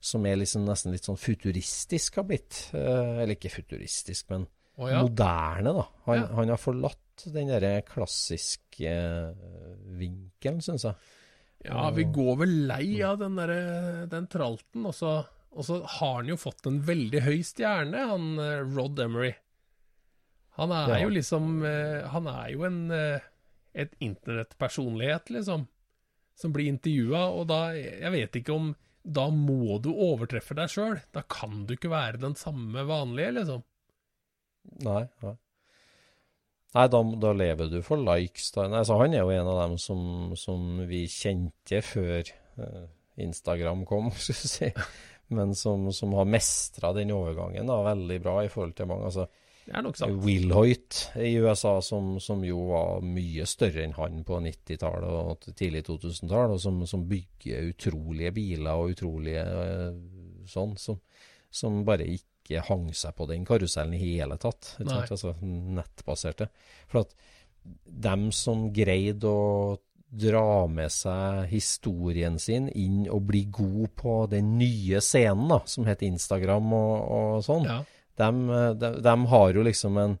[0.00, 2.66] som er liksom nesten litt sånn futuristisk har blitt.
[2.76, 4.46] Eh, eller ikke futuristisk, men
[4.76, 5.02] Å ja.
[5.06, 5.84] moderne, da.
[6.06, 6.26] Han, Ja.
[6.36, 10.94] han har forlatt den derre klassiske eh, vinkelen, syns jeg.
[11.64, 15.14] ja, vi går vel lei av den der, den tralten, og så,
[15.56, 19.32] og så har han jo fått en veldig høy stjerne, han eh, Rod Emery.
[20.60, 20.98] Han er Ja.
[21.04, 22.86] jo liksom eh, Han er jo en
[23.76, 25.66] et internettpersonlighet, liksom,
[26.36, 28.70] som blir intervjua, og da Jeg vet ikke om
[29.04, 30.96] Da må du overtreffe deg sjøl.
[31.12, 33.62] Da kan du ikke være den samme vanlige, liksom.
[34.84, 35.04] Nei.
[35.22, 35.36] nei.
[36.76, 38.50] Nei, da, da lever du for likes.
[38.52, 38.66] Da.
[38.68, 40.00] Nei, så han er jo en av dem som,
[40.36, 42.84] som vi kjente før eh,
[43.24, 44.70] Instagram kom, skal vi si.
[45.36, 49.08] Men som, som har mestra den overgangen da, veldig bra i forhold til mange.
[49.08, 49.26] Altså.
[50.22, 55.48] Will Hoyt i USA, som, som jo var mye større enn han på 90-tallet og
[55.58, 59.98] tidlig 2000-tall, og som, som bygger utrolige biler og utrolige øh,
[60.46, 61.00] sånn, som,
[61.50, 62.35] som bare ikke
[62.68, 64.76] hang seg på den karusellen i hele tatt.
[64.80, 65.02] Ikke?
[65.10, 66.48] Altså nettbaserte.
[66.88, 67.14] For at
[67.84, 69.78] dem som greide å
[70.16, 75.84] dra med seg historien sin inn og bli god på den nye scenen, da, som
[75.84, 77.80] heter Instagram og, og sånn, Ja.
[78.16, 78.30] de,
[78.78, 80.18] de, de har jo liksom en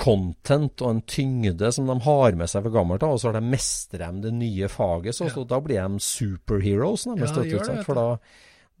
[0.00, 3.36] content og en tyngde som de har med seg fra gammelt av, og så har
[3.40, 5.34] de mestrer de det nye faget, så, Ja.
[5.34, 7.34] så da blir de superheroes, Ja, nærmest.
[7.52, 7.84] gjør det?
[7.84, 8.18] For da,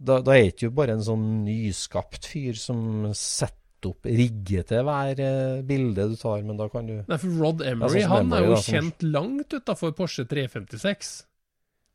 [0.00, 4.84] da, da er det ikke bare en sånn nyskapt fyr som setter opp, rigge til
[4.84, 8.32] hver eh, bilde du tar, men da kan du Nei, for Rod Emery sånn han
[8.36, 11.12] er jo da, som- kjent langt utafor Porsche 356.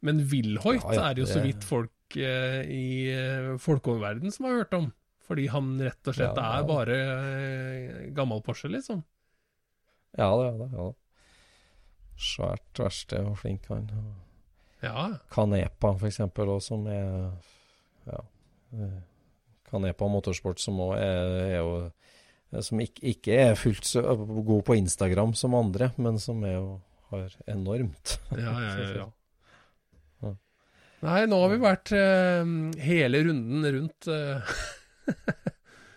[0.05, 4.59] Men Wilhoit Ja, ja, er jo så vidt folk eh, i uh, folkehåndverden som har
[4.59, 4.91] hørt om.
[5.25, 9.01] Fordi han rett og slett Ja, er bare eh, gammel Porsche, liksom.
[10.17, 10.51] Ja da.
[10.51, 10.67] Ja.
[10.75, 10.91] da.
[12.21, 13.89] Svært verksted og flink han.
[14.85, 15.07] Ja.
[15.33, 17.33] Kanepa, for eksempel, også, som er
[18.05, 18.23] ja,
[18.77, 18.97] eh,
[19.69, 25.33] Kanepa Motorsport, som også er, jo Som ikke, ikke er fullt så god på Instagram
[25.35, 26.67] som andre, men som er jo
[27.09, 28.19] har enormt.
[28.31, 29.11] Ja, ja, ja, ja.
[30.25, 30.31] Ja.
[31.05, 34.55] Nei, nå har vi vært uh, hele runden rundt uh.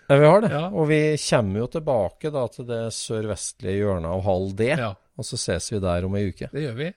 [0.09, 0.51] Ja, vi har det.
[0.59, 0.65] Ja.
[0.73, 4.73] Og vi kommer jo tilbake da til det sørvestlige hjørnet av halv D.
[4.73, 4.91] Ja.
[5.19, 6.51] Og så ses vi der om ei uke.
[6.53, 6.91] Det gjør vi.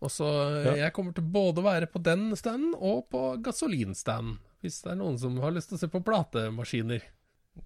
[0.00, 0.74] Og så eh, Ja.
[0.86, 4.38] Jeg kommer til både å være på den standen og på gasolinstanden.
[4.60, 7.00] Hvis det er noen som har lyst til å se på platemaskiner.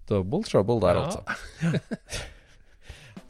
[0.09, 1.03] Double trouble der, Ja.
[1.05, 1.21] altså.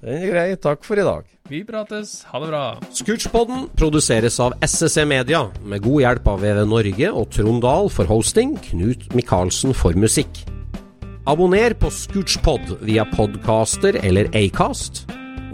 [0.05, 0.55] Den er grei.
[0.61, 1.25] Takk for i dag.
[1.49, 2.23] Vi prates.
[2.29, 2.63] Ha det bra.
[2.93, 8.05] Scootspodden produseres av SSC Media, med god hjelp av VV Norge og Trond Dahl for
[8.09, 10.43] hosting, Knut Micaelsen for musikk.
[11.25, 15.05] Abonner på Scootspod via podcaster eller Acast,